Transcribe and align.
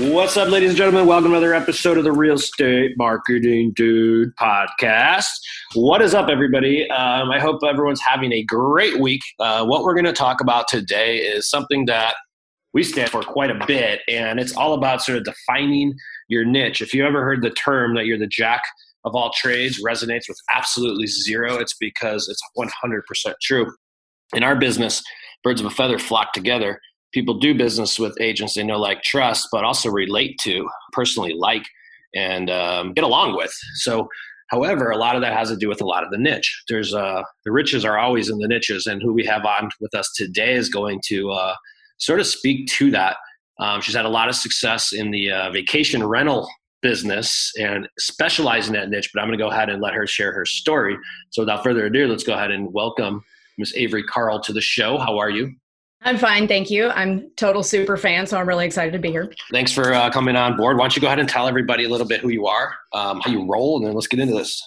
What's 0.00 0.38
up, 0.38 0.48
ladies 0.48 0.70
and 0.70 0.78
gentlemen? 0.78 1.06
Welcome 1.06 1.32
to 1.32 1.36
another 1.36 1.52
episode 1.52 1.98
of 1.98 2.04
the 2.04 2.12
Real 2.12 2.36
Estate 2.36 2.92
Marketing 2.96 3.70
Dude 3.76 4.34
podcast. 4.36 5.26
What 5.74 6.00
is 6.00 6.14
up, 6.14 6.30
everybody? 6.30 6.90
Um, 6.90 7.30
I 7.30 7.38
hope 7.38 7.60
everyone's 7.62 8.00
having 8.00 8.32
a 8.32 8.42
great 8.42 8.98
week. 8.98 9.20
Uh, 9.38 9.66
what 9.66 9.82
we're 9.82 9.92
going 9.92 10.06
to 10.06 10.14
talk 10.14 10.40
about 10.40 10.68
today 10.68 11.18
is 11.18 11.50
something 11.50 11.84
that 11.84 12.14
we 12.72 12.82
stand 12.82 13.10
for 13.10 13.20
quite 13.20 13.50
a 13.50 13.62
bit, 13.66 14.00
and 14.08 14.40
it's 14.40 14.56
all 14.56 14.72
about 14.72 15.02
sort 15.02 15.18
of 15.18 15.24
defining 15.24 15.92
your 16.28 16.46
niche. 16.46 16.80
If 16.80 16.94
you 16.94 17.04
ever 17.04 17.22
heard 17.22 17.42
the 17.42 17.50
term 17.50 17.94
that 17.96 18.06
you're 18.06 18.18
the 18.18 18.26
jack 18.26 18.62
of 19.04 19.14
all 19.14 19.30
trades 19.32 19.82
resonates 19.84 20.30
with 20.30 20.38
absolutely 20.54 21.08
zero, 21.08 21.56
it's 21.56 21.76
because 21.78 22.26
it's 22.26 22.42
100% 22.56 23.34
true. 23.42 23.70
In 24.32 24.44
our 24.44 24.56
business, 24.56 25.02
birds 25.44 25.60
of 25.60 25.66
a 25.66 25.70
feather 25.70 25.98
flock 25.98 26.32
together 26.32 26.80
people 27.12 27.38
do 27.38 27.54
business 27.54 27.98
with 27.98 28.20
agents 28.20 28.54
they 28.54 28.62
know, 28.62 28.78
like, 28.78 29.02
trust, 29.02 29.48
but 29.52 29.64
also 29.64 29.90
relate 29.90 30.38
to, 30.42 30.68
personally 30.92 31.34
like, 31.34 31.64
and 32.14 32.50
um, 32.50 32.92
get 32.92 33.04
along 33.04 33.36
with. 33.36 33.52
So, 33.76 34.08
however, 34.48 34.90
a 34.90 34.96
lot 34.96 35.16
of 35.16 35.22
that 35.22 35.32
has 35.32 35.48
to 35.50 35.56
do 35.56 35.68
with 35.68 35.80
a 35.80 35.86
lot 35.86 36.04
of 36.04 36.10
the 36.10 36.18
niche. 36.18 36.62
There's 36.68 36.94
uh, 36.94 37.22
the 37.44 37.52
riches 37.52 37.84
are 37.84 37.98
always 37.98 38.30
in 38.30 38.38
the 38.38 38.48
niches, 38.48 38.86
and 38.86 39.02
who 39.02 39.12
we 39.12 39.24
have 39.26 39.44
on 39.44 39.70
with 39.80 39.94
us 39.94 40.10
today 40.14 40.54
is 40.54 40.68
going 40.68 41.00
to 41.06 41.30
uh, 41.30 41.54
sort 41.98 42.20
of 42.20 42.26
speak 42.26 42.66
to 42.68 42.90
that. 42.92 43.16
Um, 43.58 43.80
she's 43.80 43.94
had 43.94 44.06
a 44.06 44.10
lot 44.10 44.28
of 44.28 44.34
success 44.34 44.92
in 44.92 45.10
the 45.10 45.30
uh, 45.30 45.50
vacation 45.50 46.04
rental 46.04 46.48
business 46.82 47.52
and 47.60 47.86
specialize 47.98 48.68
in 48.68 48.72
that 48.72 48.88
niche, 48.88 49.10
but 49.12 49.20
I'm 49.20 49.28
going 49.28 49.38
to 49.38 49.44
go 49.44 49.50
ahead 49.50 49.68
and 49.68 49.82
let 49.82 49.92
her 49.92 50.06
share 50.06 50.32
her 50.32 50.46
story. 50.46 50.96
So, 51.30 51.42
without 51.42 51.62
further 51.62 51.86
ado, 51.86 52.06
let's 52.06 52.24
go 52.24 52.34
ahead 52.34 52.50
and 52.50 52.72
welcome 52.72 53.22
Miss 53.58 53.74
Avery 53.76 54.02
Carl 54.02 54.40
to 54.40 54.52
the 54.52 54.60
show. 54.60 54.98
How 54.98 55.18
are 55.18 55.30
you? 55.30 55.52
I'm 56.02 56.16
fine, 56.16 56.48
thank 56.48 56.70
you. 56.70 56.88
I'm 56.90 57.30
total 57.36 57.62
super 57.62 57.96
fan, 57.96 58.26
so 58.26 58.38
I'm 58.38 58.48
really 58.48 58.64
excited 58.64 58.92
to 58.92 58.98
be 58.98 59.10
here. 59.10 59.30
Thanks 59.52 59.70
for 59.70 59.92
uh, 59.92 60.10
coming 60.10 60.34
on 60.34 60.56
board. 60.56 60.78
Why 60.78 60.84
don't 60.84 60.96
you 60.96 61.02
go 61.02 61.08
ahead 61.08 61.18
and 61.18 61.28
tell 61.28 61.46
everybody 61.46 61.84
a 61.84 61.88
little 61.88 62.06
bit 62.06 62.20
who 62.20 62.30
you 62.30 62.46
are, 62.46 62.74
um, 62.92 63.20
how 63.20 63.30
you 63.30 63.46
roll, 63.46 63.76
and 63.76 63.86
then 63.86 63.94
let's 63.94 64.06
get 64.06 64.18
into 64.18 64.34
this. 64.34 64.62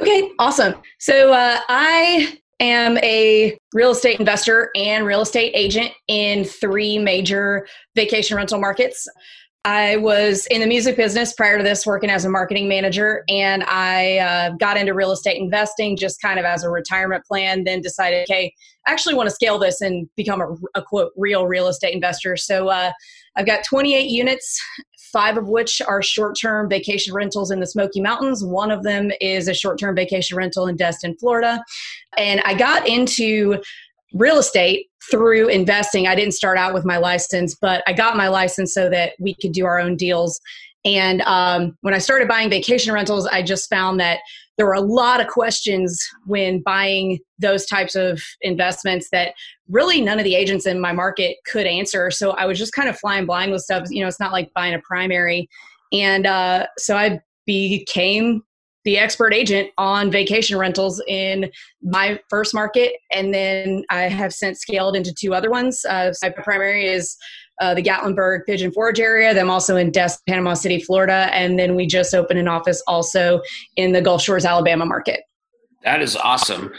Okay, 0.00 0.30
awesome. 0.38 0.74
So 0.98 1.32
uh, 1.32 1.60
I 1.68 2.38
am 2.58 2.98
a 2.98 3.56
real 3.74 3.92
estate 3.92 4.18
investor 4.18 4.70
and 4.74 5.06
real 5.06 5.20
estate 5.20 5.52
agent 5.54 5.92
in 6.08 6.44
three 6.44 6.98
major 6.98 7.66
vacation 7.94 8.36
rental 8.36 8.58
markets. 8.58 9.08
I 9.64 9.96
was 9.96 10.46
in 10.46 10.62
the 10.62 10.66
music 10.66 10.96
business 10.96 11.34
prior 11.34 11.58
to 11.58 11.62
this, 11.62 11.84
working 11.84 12.08
as 12.08 12.24
a 12.24 12.30
marketing 12.30 12.66
manager, 12.66 13.24
and 13.28 13.62
I 13.64 14.18
uh, 14.18 14.50
got 14.58 14.78
into 14.78 14.94
real 14.94 15.12
estate 15.12 15.38
investing 15.38 15.98
just 15.98 16.22
kind 16.22 16.38
of 16.38 16.46
as 16.46 16.64
a 16.64 16.70
retirement 16.70 17.24
plan. 17.26 17.64
Then 17.64 17.82
decided, 17.82 18.22
okay, 18.22 18.54
I 18.86 18.92
actually 18.92 19.16
want 19.16 19.28
to 19.28 19.34
scale 19.34 19.58
this 19.58 19.82
and 19.82 20.08
become 20.16 20.40
a, 20.40 20.78
a 20.78 20.82
quote 20.82 21.12
real 21.14 21.46
real 21.46 21.68
estate 21.68 21.92
investor. 21.92 22.38
So 22.38 22.68
uh, 22.68 22.90
I've 23.36 23.44
got 23.44 23.62
28 23.62 24.08
units, 24.08 24.58
five 25.12 25.36
of 25.36 25.48
which 25.48 25.82
are 25.82 26.02
short-term 26.02 26.70
vacation 26.70 27.12
rentals 27.12 27.50
in 27.50 27.60
the 27.60 27.66
Smoky 27.66 28.00
Mountains. 28.00 28.42
One 28.42 28.70
of 28.70 28.82
them 28.82 29.10
is 29.20 29.46
a 29.46 29.52
short-term 29.52 29.94
vacation 29.94 30.38
rental 30.38 30.68
in 30.68 30.76
Destin, 30.76 31.16
Florida, 31.18 31.62
and 32.16 32.40
I 32.46 32.54
got 32.54 32.88
into 32.88 33.60
real 34.14 34.38
estate 34.38 34.86
through 35.10 35.48
investing. 35.48 36.06
I 36.06 36.14
didn't 36.14 36.34
start 36.34 36.58
out 36.58 36.74
with 36.74 36.84
my 36.84 36.98
license, 36.98 37.54
but 37.54 37.82
I 37.86 37.92
got 37.92 38.16
my 38.16 38.28
license 38.28 38.74
so 38.74 38.88
that 38.90 39.12
we 39.18 39.34
could 39.40 39.52
do 39.52 39.66
our 39.66 39.78
own 39.78 39.96
deals. 39.96 40.40
And 40.84 41.20
um, 41.22 41.76
when 41.82 41.94
I 41.94 41.98
started 41.98 42.28
buying 42.28 42.48
vacation 42.48 42.92
rentals, 42.92 43.26
I 43.26 43.42
just 43.42 43.68
found 43.68 44.00
that 44.00 44.20
there 44.56 44.66
were 44.66 44.74
a 44.74 44.80
lot 44.80 45.20
of 45.20 45.26
questions 45.26 45.98
when 46.26 46.60
buying 46.62 47.18
those 47.38 47.66
types 47.66 47.94
of 47.94 48.22
investments 48.42 49.08
that 49.10 49.34
really 49.68 50.00
none 50.00 50.18
of 50.18 50.24
the 50.24 50.34
agents 50.34 50.66
in 50.66 50.80
my 50.80 50.92
market 50.92 51.36
could 51.46 51.66
answer. 51.66 52.10
So 52.10 52.32
I 52.32 52.46
was 52.46 52.58
just 52.58 52.72
kind 52.72 52.88
of 52.88 52.98
flying 52.98 53.26
blind 53.26 53.52
with 53.52 53.62
stuff. 53.62 53.86
You 53.90 54.02
know, 54.02 54.08
it's 54.08 54.20
not 54.20 54.32
like 54.32 54.52
buying 54.54 54.74
a 54.74 54.80
primary. 54.80 55.48
And 55.92 56.26
uh, 56.26 56.66
so 56.78 56.96
I 56.96 57.20
became 57.46 58.42
the 58.84 58.98
expert 58.98 59.34
agent 59.34 59.70
on 59.78 60.10
vacation 60.10 60.58
rentals 60.58 61.02
in 61.06 61.50
my 61.82 62.18
first 62.28 62.54
market, 62.54 62.92
and 63.12 63.32
then 63.34 63.84
I 63.90 64.02
have 64.02 64.32
since 64.32 64.60
scaled 64.60 64.96
into 64.96 65.12
two 65.12 65.34
other 65.34 65.50
ones. 65.50 65.84
Uh, 65.84 66.12
my 66.22 66.30
primary 66.30 66.86
is 66.86 67.16
uh, 67.60 67.74
the 67.74 67.82
Gatlinburg 67.82 68.46
Pigeon 68.46 68.72
Forge 68.72 69.00
area. 69.00 69.34
Then 69.34 69.44
I'm 69.44 69.50
also 69.50 69.76
in 69.76 69.90
Des, 69.90 70.12
Panama 70.26 70.54
City, 70.54 70.80
Florida, 70.80 71.28
and 71.32 71.58
then 71.58 71.76
we 71.76 71.86
just 71.86 72.14
opened 72.14 72.38
an 72.38 72.48
office 72.48 72.82
also 72.86 73.42
in 73.76 73.92
the 73.92 74.00
Gulf 74.00 74.22
Shores, 74.22 74.44
Alabama 74.44 74.86
market. 74.86 75.20
That 75.84 76.00
is 76.02 76.16
awesome 76.16 76.72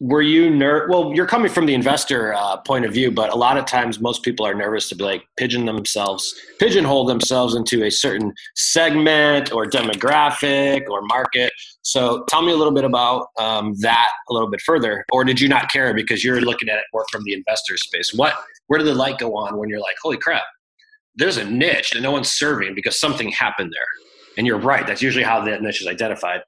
were 0.00 0.22
you 0.22 0.48
ner 0.48 0.88
well 0.88 1.12
you're 1.12 1.26
coming 1.26 1.50
from 1.50 1.66
the 1.66 1.74
investor 1.74 2.32
uh, 2.34 2.56
point 2.58 2.84
of 2.84 2.92
view 2.92 3.10
but 3.10 3.32
a 3.32 3.36
lot 3.36 3.56
of 3.56 3.64
times 3.66 3.98
most 3.98 4.22
people 4.22 4.46
are 4.46 4.54
nervous 4.54 4.88
to 4.88 4.94
be 4.94 5.02
like 5.02 5.24
pigeon 5.36 5.66
themselves 5.66 6.34
pigeonhole 6.60 7.04
themselves 7.04 7.54
into 7.54 7.84
a 7.84 7.90
certain 7.90 8.32
segment 8.54 9.52
or 9.52 9.64
demographic 9.66 10.88
or 10.88 11.02
market. 11.02 11.52
So 11.82 12.24
tell 12.28 12.42
me 12.42 12.52
a 12.52 12.56
little 12.56 12.72
bit 12.72 12.84
about 12.84 13.28
um, 13.38 13.74
that 13.80 14.08
a 14.28 14.32
little 14.32 14.50
bit 14.50 14.60
further. 14.60 15.04
Or 15.12 15.24
did 15.24 15.40
you 15.40 15.48
not 15.48 15.70
care 15.70 15.94
because 15.94 16.22
you're 16.22 16.40
looking 16.40 16.68
at 16.68 16.76
it 16.76 16.84
more 16.92 17.04
from 17.10 17.24
the 17.24 17.32
investor 17.32 17.76
space? 17.76 18.12
What 18.14 18.34
where 18.66 18.78
did 18.78 18.86
the 18.86 18.94
light 18.94 19.18
go 19.18 19.36
on 19.36 19.56
when 19.56 19.68
you're 19.68 19.80
like 19.80 19.96
holy 20.02 20.18
crap 20.18 20.42
there's 21.16 21.36
a 21.36 21.44
niche 21.44 21.90
that 21.90 22.00
no 22.00 22.12
one's 22.12 22.30
serving 22.30 22.76
because 22.76 23.00
something 23.00 23.30
happened 23.30 23.72
there? 23.72 23.86
And 24.36 24.46
you're 24.46 24.58
right 24.58 24.86
that's 24.86 25.02
usually 25.02 25.24
how 25.24 25.44
that 25.44 25.62
niche 25.62 25.80
is 25.80 25.86
identified. 25.86 26.40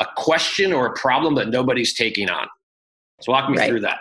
A 0.00 0.06
question 0.16 0.72
or 0.72 0.86
a 0.86 0.94
problem 0.94 1.34
that 1.36 1.48
nobody's 1.48 1.94
taking 1.94 2.30
on 2.30 2.46
so 3.20 3.32
walk 3.32 3.48
me 3.50 3.56
right. 3.56 3.68
through 3.68 3.80
that. 3.80 3.98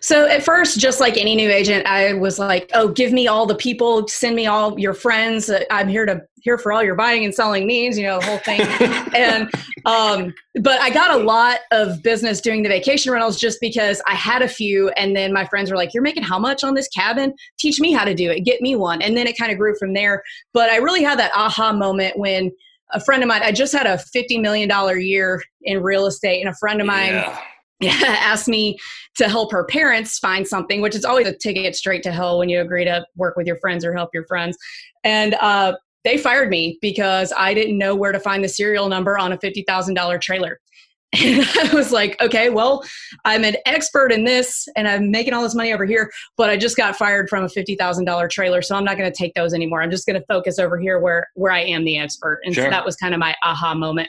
So 0.00 0.28
at 0.28 0.44
first, 0.44 0.78
just 0.78 1.00
like 1.00 1.16
any 1.16 1.34
new 1.34 1.50
agent, 1.50 1.86
I 1.86 2.12
was 2.12 2.38
like, 2.38 2.70
"Oh, 2.74 2.88
give 2.88 3.12
me 3.12 3.26
all 3.26 3.44
the 3.44 3.56
people, 3.56 4.06
send 4.06 4.36
me 4.36 4.46
all 4.46 4.78
your 4.78 4.94
friends. 4.94 5.50
I'm 5.70 5.88
here 5.88 6.06
to 6.06 6.22
here 6.42 6.58
for 6.58 6.72
all 6.72 6.82
your 6.82 6.94
buying 6.94 7.24
and 7.24 7.34
selling 7.34 7.66
needs." 7.66 7.98
You 7.98 8.06
know, 8.06 8.20
the 8.20 8.26
whole 8.26 8.38
thing. 8.38 8.60
and 9.16 9.50
um, 9.84 10.32
but 10.60 10.80
I 10.80 10.90
got 10.90 11.10
a 11.10 11.24
lot 11.24 11.58
of 11.72 12.02
business 12.02 12.40
doing 12.40 12.62
the 12.62 12.68
vacation 12.68 13.10
rentals 13.10 13.36
just 13.36 13.58
because 13.60 14.00
I 14.06 14.14
had 14.14 14.42
a 14.42 14.48
few, 14.48 14.90
and 14.90 15.16
then 15.16 15.32
my 15.32 15.44
friends 15.46 15.70
were 15.70 15.76
like, 15.76 15.92
"You're 15.92 16.04
making 16.04 16.22
how 16.22 16.38
much 16.38 16.62
on 16.62 16.74
this 16.74 16.88
cabin? 16.88 17.34
Teach 17.58 17.80
me 17.80 17.92
how 17.92 18.04
to 18.04 18.14
do 18.14 18.30
it. 18.30 18.44
Get 18.44 18.60
me 18.60 18.76
one." 18.76 19.02
And 19.02 19.16
then 19.16 19.26
it 19.26 19.36
kind 19.36 19.50
of 19.50 19.58
grew 19.58 19.74
from 19.76 19.92
there. 19.92 20.22
But 20.52 20.70
I 20.70 20.76
really 20.76 21.02
had 21.02 21.18
that 21.18 21.32
aha 21.34 21.72
moment 21.72 22.16
when 22.16 22.52
a 22.92 23.00
friend 23.00 23.24
of 23.24 23.28
mine, 23.28 23.42
I 23.42 23.50
just 23.50 23.72
had 23.72 23.86
a 23.86 23.98
fifty 23.98 24.38
million 24.38 24.68
dollar 24.68 24.98
year 24.98 25.42
in 25.62 25.82
real 25.82 26.06
estate, 26.06 26.40
and 26.40 26.48
a 26.48 26.56
friend 26.60 26.80
of 26.80 26.86
mine. 26.86 27.14
Yeah 27.14 27.40
asked 27.82 28.48
me 28.48 28.78
to 29.16 29.28
help 29.28 29.52
her 29.52 29.64
parents 29.64 30.18
find 30.18 30.46
something, 30.46 30.80
which 30.80 30.94
is 30.94 31.04
always 31.04 31.26
a 31.26 31.36
ticket 31.36 31.74
straight 31.74 32.02
to 32.02 32.12
hell 32.12 32.38
when 32.38 32.48
you 32.48 32.60
agree 32.60 32.84
to 32.84 33.04
work 33.16 33.36
with 33.36 33.46
your 33.46 33.58
friends 33.58 33.84
or 33.84 33.94
help 33.94 34.10
your 34.14 34.24
friends. 34.26 34.56
And 35.04 35.34
uh, 35.34 35.74
they 36.04 36.16
fired 36.16 36.48
me 36.48 36.78
because 36.80 37.32
I 37.36 37.52
didn't 37.52 37.78
know 37.78 37.94
where 37.94 38.12
to 38.12 38.20
find 38.20 38.42
the 38.42 38.48
serial 38.48 38.88
number 38.88 39.18
on 39.18 39.32
a 39.32 39.38
$50,000 39.38 40.20
trailer. 40.20 40.60
And 41.18 41.44
I 41.44 41.72
was 41.72 41.92
like, 41.92 42.20
okay, 42.20 42.50
well, 42.50 42.84
I'm 43.24 43.44
an 43.44 43.56
expert 43.64 44.12
in 44.12 44.24
this 44.24 44.68
and 44.76 44.86
I'm 44.88 45.10
making 45.10 45.32
all 45.32 45.42
this 45.42 45.54
money 45.54 45.72
over 45.72 45.86
here, 45.86 46.10
but 46.36 46.50
I 46.50 46.56
just 46.56 46.76
got 46.76 46.96
fired 46.96 47.28
from 47.30 47.44
a 47.44 47.46
$50,000 47.46 48.28
trailer. 48.28 48.60
So 48.60 48.74
I'm 48.74 48.84
not 48.84 48.98
going 48.98 49.10
to 49.10 49.16
take 49.16 49.32
those 49.34 49.54
anymore. 49.54 49.80
I'm 49.82 49.90
just 49.90 50.04
going 50.04 50.20
to 50.20 50.26
focus 50.26 50.58
over 50.58 50.78
here 50.78 50.98
where, 50.98 51.28
where 51.34 51.52
I 51.52 51.60
am 51.60 51.84
the 51.84 51.96
expert. 51.96 52.40
And 52.44 52.54
sure. 52.54 52.64
so 52.64 52.70
that 52.70 52.84
was 52.84 52.96
kind 52.96 53.14
of 53.14 53.20
my 53.20 53.34
aha 53.44 53.72
moment. 53.74 54.08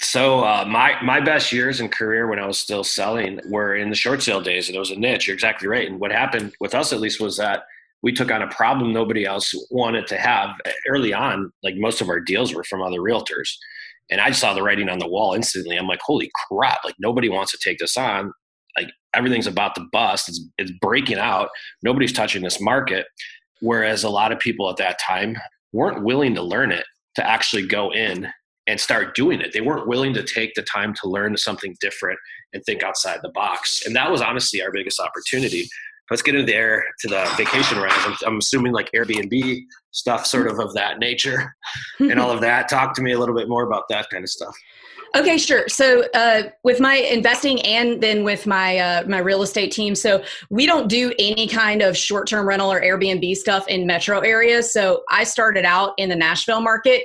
So 0.00 0.40
uh, 0.40 0.64
my 0.66 1.00
my 1.02 1.20
best 1.20 1.52
years 1.52 1.80
in 1.80 1.88
career 1.88 2.26
when 2.26 2.40
I 2.40 2.46
was 2.46 2.58
still 2.58 2.82
selling 2.82 3.40
were 3.48 3.76
in 3.76 3.90
the 3.90 3.96
short 3.96 4.22
sale 4.22 4.40
days, 4.40 4.68
and 4.68 4.74
it 4.74 4.80
was 4.80 4.90
a 4.90 4.96
niche. 4.96 5.28
You're 5.28 5.34
exactly 5.34 5.68
right. 5.68 5.88
And 5.88 6.00
what 6.00 6.10
happened 6.10 6.52
with 6.60 6.74
us, 6.74 6.92
at 6.92 7.00
least, 7.00 7.20
was 7.20 7.36
that 7.36 7.62
we 8.02 8.12
took 8.12 8.30
on 8.30 8.42
a 8.42 8.48
problem 8.48 8.92
nobody 8.92 9.24
else 9.24 9.54
wanted 9.70 10.06
to 10.08 10.18
have 10.18 10.50
early 10.88 11.12
on. 11.12 11.52
Like 11.62 11.76
most 11.76 12.00
of 12.00 12.08
our 12.08 12.20
deals 12.20 12.52
were 12.52 12.64
from 12.64 12.82
other 12.82 12.98
realtors, 12.98 13.50
and 14.10 14.20
I 14.20 14.32
saw 14.32 14.52
the 14.52 14.62
writing 14.64 14.88
on 14.88 14.98
the 14.98 15.08
wall 15.08 15.34
instantly. 15.34 15.76
I'm 15.76 15.86
like, 15.86 16.02
holy 16.02 16.30
crap! 16.48 16.84
Like 16.84 16.96
nobody 16.98 17.28
wants 17.28 17.52
to 17.52 17.58
take 17.62 17.78
this 17.78 17.96
on. 17.96 18.32
Like 18.76 18.90
everything's 19.14 19.46
about 19.46 19.76
to 19.76 19.86
bust. 19.92 20.28
It's 20.28 20.44
it's 20.58 20.72
breaking 20.80 21.18
out. 21.18 21.50
Nobody's 21.84 22.12
touching 22.12 22.42
this 22.42 22.60
market. 22.60 23.06
Whereas 23.60 24.02
a 24.02 24.10
lot 24.10 24.32
of 24.32 24.40
people 24.40 24.68
at 24.68 24.76
that 24.78 24.98
time 24.98 25.36
weren't 25.72 26.02
willing 26.02 26.34
to 26.34 26.42
learn 26.42 26.72
it 26.72 26.84
to 27.14 27.24
actually 27.24 27.66
go 27.66 27.92
in 27.92 28.28
and 28.66 28.80
start 28.80 29.14
doing 29.14 29.40
it. 29.40 29.52
They 29.52 29.60
weren't 29.60 29.86
willing 29.86 30.14
to 30.14 30.22
take 30.22 30.54
the 30.54 30.62
time 30.62 30.94
to 31.02 31.08
learn 31.08 31.36
something 31.36 31.76
different 31.80 32.18
and 32.52 32.62
think 32.64 32.82
outside 32.82 33.20
the 33.22 33.30
box. 33.30 33.84
And 33.86 33.94
that 33.96 34.10
was 34.10 34.22
honestly 34.22 34.62
our 34.62 34.72
biggest 34.72 35.00
opportunity. 35.00 35.68
let's 36.10 36.22
get 36.22 36.34
into 36.34 36.46
the 36.46 36.54
air 36.54 36.84
to 37.00 37.08
the 37.08 37.30
vacation 37.36 37.80
rentals. 37.80 38.22
I'm, 38.22 38.32
I'm 38.32 38.38
assuming 38.38 38.72
like 38.72 38.90
Airbnb 38.92 39.62
stuff, 39.90 40.26
sort 40.26 40.48
of 40.48 40.58
of 40.58 40.74
that 40.74 40.98
nature, 40.98 41.54
and 41.98 42.18
all 42.18 42.30
of 42.30 42.40
that. 42.40 42.68
Talk 42.68 42.94
to 42.94 43.02
me 43.02 43.12
a 43.12 43.18
little 43.18 43.34
bit 43.34 43.48
more 43.48 43.64
about 43.64 43.84
that 43.88 44.08
kind 44.10 44.22
of 44.22 44.30
stuff. 44.30 44.54
Okay, 45.16 45.38
sure. 45.38 45.68
So, 45.68 46.02
uh, 46.12 46.42
with 46.64 46.80
my 46.80 46.96
investing 46.96 47.62
and 47.62 48.02
then 48.02 48.24
with 48.24 48.48
my 48.48 48.78
uh, 48.78 49.04
my 49.06 49.18
real 49.18 49.42
estate 49.42 49.70
team, 49.70 49.94
so 49.94 50.24
we 50.50 50.66
don't 50.66 50.88
do 50.88 51.12
any 51.20 51.46
kind 51.46 51.82
of 51.82 51.96
short 51.96 52.26
term 52.26 52.48
rental 52.48 52.72
or 52.72 52.82
Airbnb 52.82 53.36
stuff 53.36 53.68
in 53.68 53.86
metro 53.86 54.18
areas. 54.20 54.72
So, 54.72 55.04
I 55.10 55.22
started 55.22 55.64
out 55.64 55.92
in 55.98 56.08
the 56.08 56.16
Nashville 56.16 56.60
market. 56.60 57.04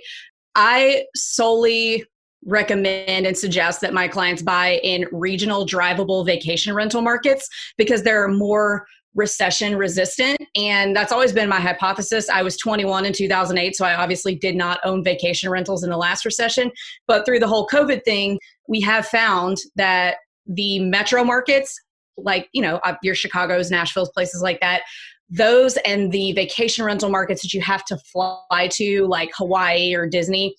I 0.56 1.06
solely 1.16 2.06
recommend 2.46 3.28
and 3.28 3.38
suggest 3.38 3.82
that 3.82 3.94
my 3.94 4.08
clients 4.08 4.42
buy 4.42 4.80
in 4.84 5.06
regional 5.12 5.66
drivable 5.66 6.26
vacation 6.26 6.74
rental 6.74 7.02
markets 7.02 7.48
because 7.78 8.04
they're 8.04 8.30
more 8.30 8.86
recession 9.16 9.76
resistant. 9.76 10.40
And 10.56 10.96
that's 10.96 11.12
always 11.12 11.34
been 11.34 11.50
my 11.50 11.60
hypothesis. 11.60 12.30
I 12.30 12.44
was 12.44 12.56
21 12.58 13.06
in 13.06 13.14
2008 13.14 13.76
so 13.76 13.86
i 13.86 13.96
obviously 13.96 14.36
did 14.36 14.56
not 14.56 14.80
own 14.86 15.04
vacation 15.04 15.50
rentals 15.50 15.84
in 15.84 15.90
the 15.90 15.98
last 15.98 16.26
recession. 16.26 16.72
But 17.08 17.26
through 17.26 17.40
the 17.40 17.48
whole 17.48 17.68
covid 17.68 18.04
thing 18.06 18.40
we 18.68 18.80
have 18.82 19.08
found 19.08 19.58
that 19.76 20.18
the 20.48 20.80
metro 20.80 21.24
markets 21.24 21.80
like 22.18 22.50
you 22.54 22.62
know 22.62 22.78
uh, 22.84 22.96
your 23.02 23.16
chicago's 23.16 23.72
nashville's 23.72 24.10
places 24.10 24.42
like 24.42 24.60
that 24.62 24.82
those 25.30 25.78
and 25.78 26.12
the 26.12 26.32
vacation 26.34 26.84
rental 26.84 27.10
markets 27.10 27.42
that 27.42 27.54
you 27.54 27.62
have 27.62 27.86
to 27.86 27.98
fly 28.12 28.68
to 28.72 29.06
like 29.08 29.30
hawaii 29.36 29.94
or 29.94 30.08
disney 30.08 30.56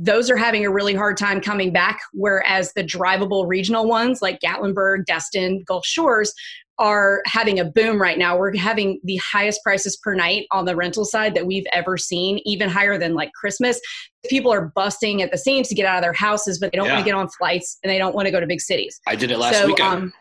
those 0.00 0.30
are 0.30 0.36
having 0.36 0.64
a 0.64 0.70
really 0.70 0.94
hard 0.94 1.16
time 1.16 1.40
coming 1.40 1.72
back. 1.72 1.98
Whereas 2.12 2.72
the 2.74 2.84
drivable 2.84 3.48
regional 3.48 3.88
ones 3.88 4.22
like 4.22 4.38
Gatlinburg, 4.38 5.06
Destin, 5.06 5.64
Gulf 5.66 5.84
Shores 5.84 6.32
are 6.78 7.22
having 7.26 7.58
a 7.58 7.64
boom 7.64 8.00
right 8.00 8.16
now. 8.16 8.38
We're 8.38 8.56
having 8.56 9.00
the 9.02 9.16
highest 9.16 9.60
prices 9.64 9.96
per 9.96 10.14
night 10.14 10.46
on 10.52 10.64
the 10.64 10.76
rental 10.76 11.04
side 11.04 11.34
that 11.34 11.46
we've 11.46 11.66
ever 11.72 11.96
seen, 11.96 12.40
even 12.44 12.68
higher 12.68 12.96
than 12.96 13.14
like 13.14 13.32
Christmas. 13.32 13.80
People 14.28 14.52
are 14.52 14.70
busting 14.76 15.20
at 15.20 15.32
the 15.32 15.38
seams 15.38 15.66
to 15.68 15.74
get 15.74 15.86
out 15.86 15.96
of 15.96 16.02
their 16.02 16.12
houses, 16.12 16.60
but 16.60 16.70
they 16.70 16.76
don't 16.76 16.86
yeah. 16.86 16.92
want 16.92 17.04
to 17.04 17.10
get 17.10 17.16
on 17.16 17.28
flights 17.30 17.78
and 17.82 17.90
they 17.90 17.98
don't 17.98 18.14
want 18.14 18.26
to 18.26 18.30
go 18.30 18.38
to 18.38 18.46
big 18.46 18.60
cities. 18.60 19.00
I 19.08 19.16
did 19.16 19.32
it 19.32 19.38
last 19.38 19.58
so, 19.58 19.66
weekend. 19.66 19.88
Um, 19.88 20.12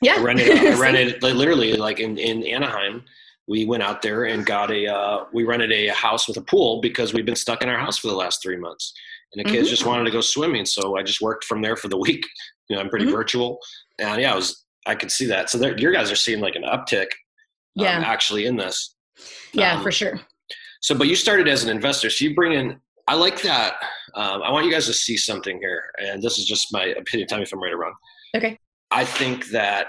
yeah. 0.00 0.14
I 0.16 0.22
rented, 0.22 0.56
I 0.56 0.78
rented 0.80 1.22
literally 1.22 1.74
like 1.74 2.00
in, 2.00 2.16
in 2.16 2.42
Anaheim 2.44 3.04
we 3.48 3.64
went 3.64 3.82
out 3.82 4.02
there 4.02 4.24
and 4.24 4.44
got 4.44 4.70
a 4.70 4.86
uh, 4.86 5.24
we 5.32 5.44
rented 5.44 5.72
a 5.72 5.88
house 5.88 6.26
with 6.26 6.36
a 6.36 6.42
pool 6.42 6.80
because 6.80 7.14
we've 7.14 7.26
been 7.26 7.36
stuck 7.36 7.62
in 7.62 7.68
our 7.68 7.78
house 7.78 7.98
for 7.98 8.08
the 8.08 8.14
last 8.14 8.42
three 8.42 8.56
months 8.56 8.92
and 9.32 9.44
the 9.44 9.50
kids 9.50 9.66
mm-hmm. 9.66 9.70
just 9.70 9.86
wanted 9.86 10.04
to 10.04 10.10
go 10.10 10.20
swimming. 10.20 10.64
So 10.64 10.96
I 10.96 11.02
just 11.02 11.20
worked 11.20 11.44
from 11.44 11.62
there 11.62 11.76
for 11.76 11.88
the 11.88 11.96
week. 11.96 12.26
You 12.68 12.76
know, 12.76 12.82
I'm 12.82 12.88
pretty 12.88 13.06
mm-hmm. 13.06 13.14
virtual, 13.14 13.58
and 13.98 14.20
yeah, 14.20 14.32
I 14.32 14.36
was 14.36 14.64
I 14.86 14.94
could 14.94 15.10
see 15.10 15.26
that. 15.26 15.50
So 15.50 15.64
your 15.76 15.92
guys 15.92 16.10
are 16.10 16.16
seeing 16.16 16.40
like 16.40 16.56
an 16.56 16.62
uptick, 16.62 17.02
um, 17.78 17.84
yeah, 17.84 18.02
actually 18.04 18.46
in 18.46 18.56
this. 18.56 18.94
Yeah, 19.52 19.76
um, 19.76 19.82
for 19.82 19.92
sure. 19.92 20.20
So, 20.80 20.94
but 20.94 21.06
you 21.08 21.16
started 21.16 21.48
as 21.48 21.64
an 21.64 21.70
investor, 21.70 22.10
so 22.10 22.24
you 22.24 22.34
bring 22.34 22.52
in. 22.52 22.80
I 23.08 23.14
like 23.14 23.40
that. 23.42 23.74
Um, 24.14 24.42
I 24.42 24.50
want 24.50 24.66
you 24.66 24.72
guys 24.72 24.86
to 24.86 24.92
see 24.92 25.16
something 25.16 25.58
here, 25.60 25.84
and 25.98 26.20
this 26.20 26.38
is 26.38 26.44
just 26.44 26.72
my 26.72 26.86
opinion. 26.86 27.28
Tell 27.28 27.38
me 27.38 27.44
if 27.44 27.52
I'm 27.52 27.62
right 27.62 27.72
or 27.72 27.78
wrong. 27.78 27.94
Okay. 28.36 28.58
I 28.90 29.04
think 29.04 29.46
that 29.50 29.88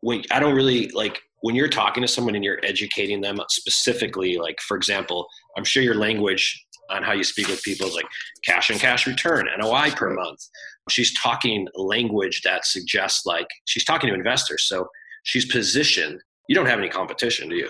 when 0.00 0.22
I 0.30 0.40
don't 0.40 0.54
really 0.54 0.88
like 0.88 1.22
when 1.44 1.54
you're 1.54 1.68
talking 1.68 2.00
to 2.00 2.08
someone 2.08 2.34
and 2.34 2.42
you're 2.42 2.64
educating 2.64 3.20
them 3.20 3.38
specifically, 3.50 4.38
like 4.38 4.58
for 4.62 4.78
example, 4.78 5.26
I'm 5.58 5.64
sure 5.64 5.82
your 5.82 5.94
language 5.94 6.64
on 6.88 7.02
how 7.02 7.12
you 7.12 7.22
speak 7.22 7.48
with 7.48 7.62
people 7.62 7.86
is 7.86 7.94
like 7.94 8.06
cash 8.46 8.70
and 8.70 8.80
cash 8.80 9.06
return, 9.06 9.46
NOI 9.58 9.90
per 9.90 10.08
month. 10.14 10.40
She's 10.88 11.12
talking 11.20 11.68
language 11.74 12.40
that 12.46 12.64
suggests 12.64 13.26
like 13.26 13.46
she's 13.66 13.84
talking 13.84 14.08
to 14.08 14.14
investors. 14.14 14.64
So 14.66 14.88
she's 15.24 15.44
positioned. 15.44 16.18
You 16.48 16.54
don't 16.54 16.64
have 16.64 16.78
any 16.78 16.88
competition, 16.88 17.50
do 17.50 17.56
you? 17.56 17.68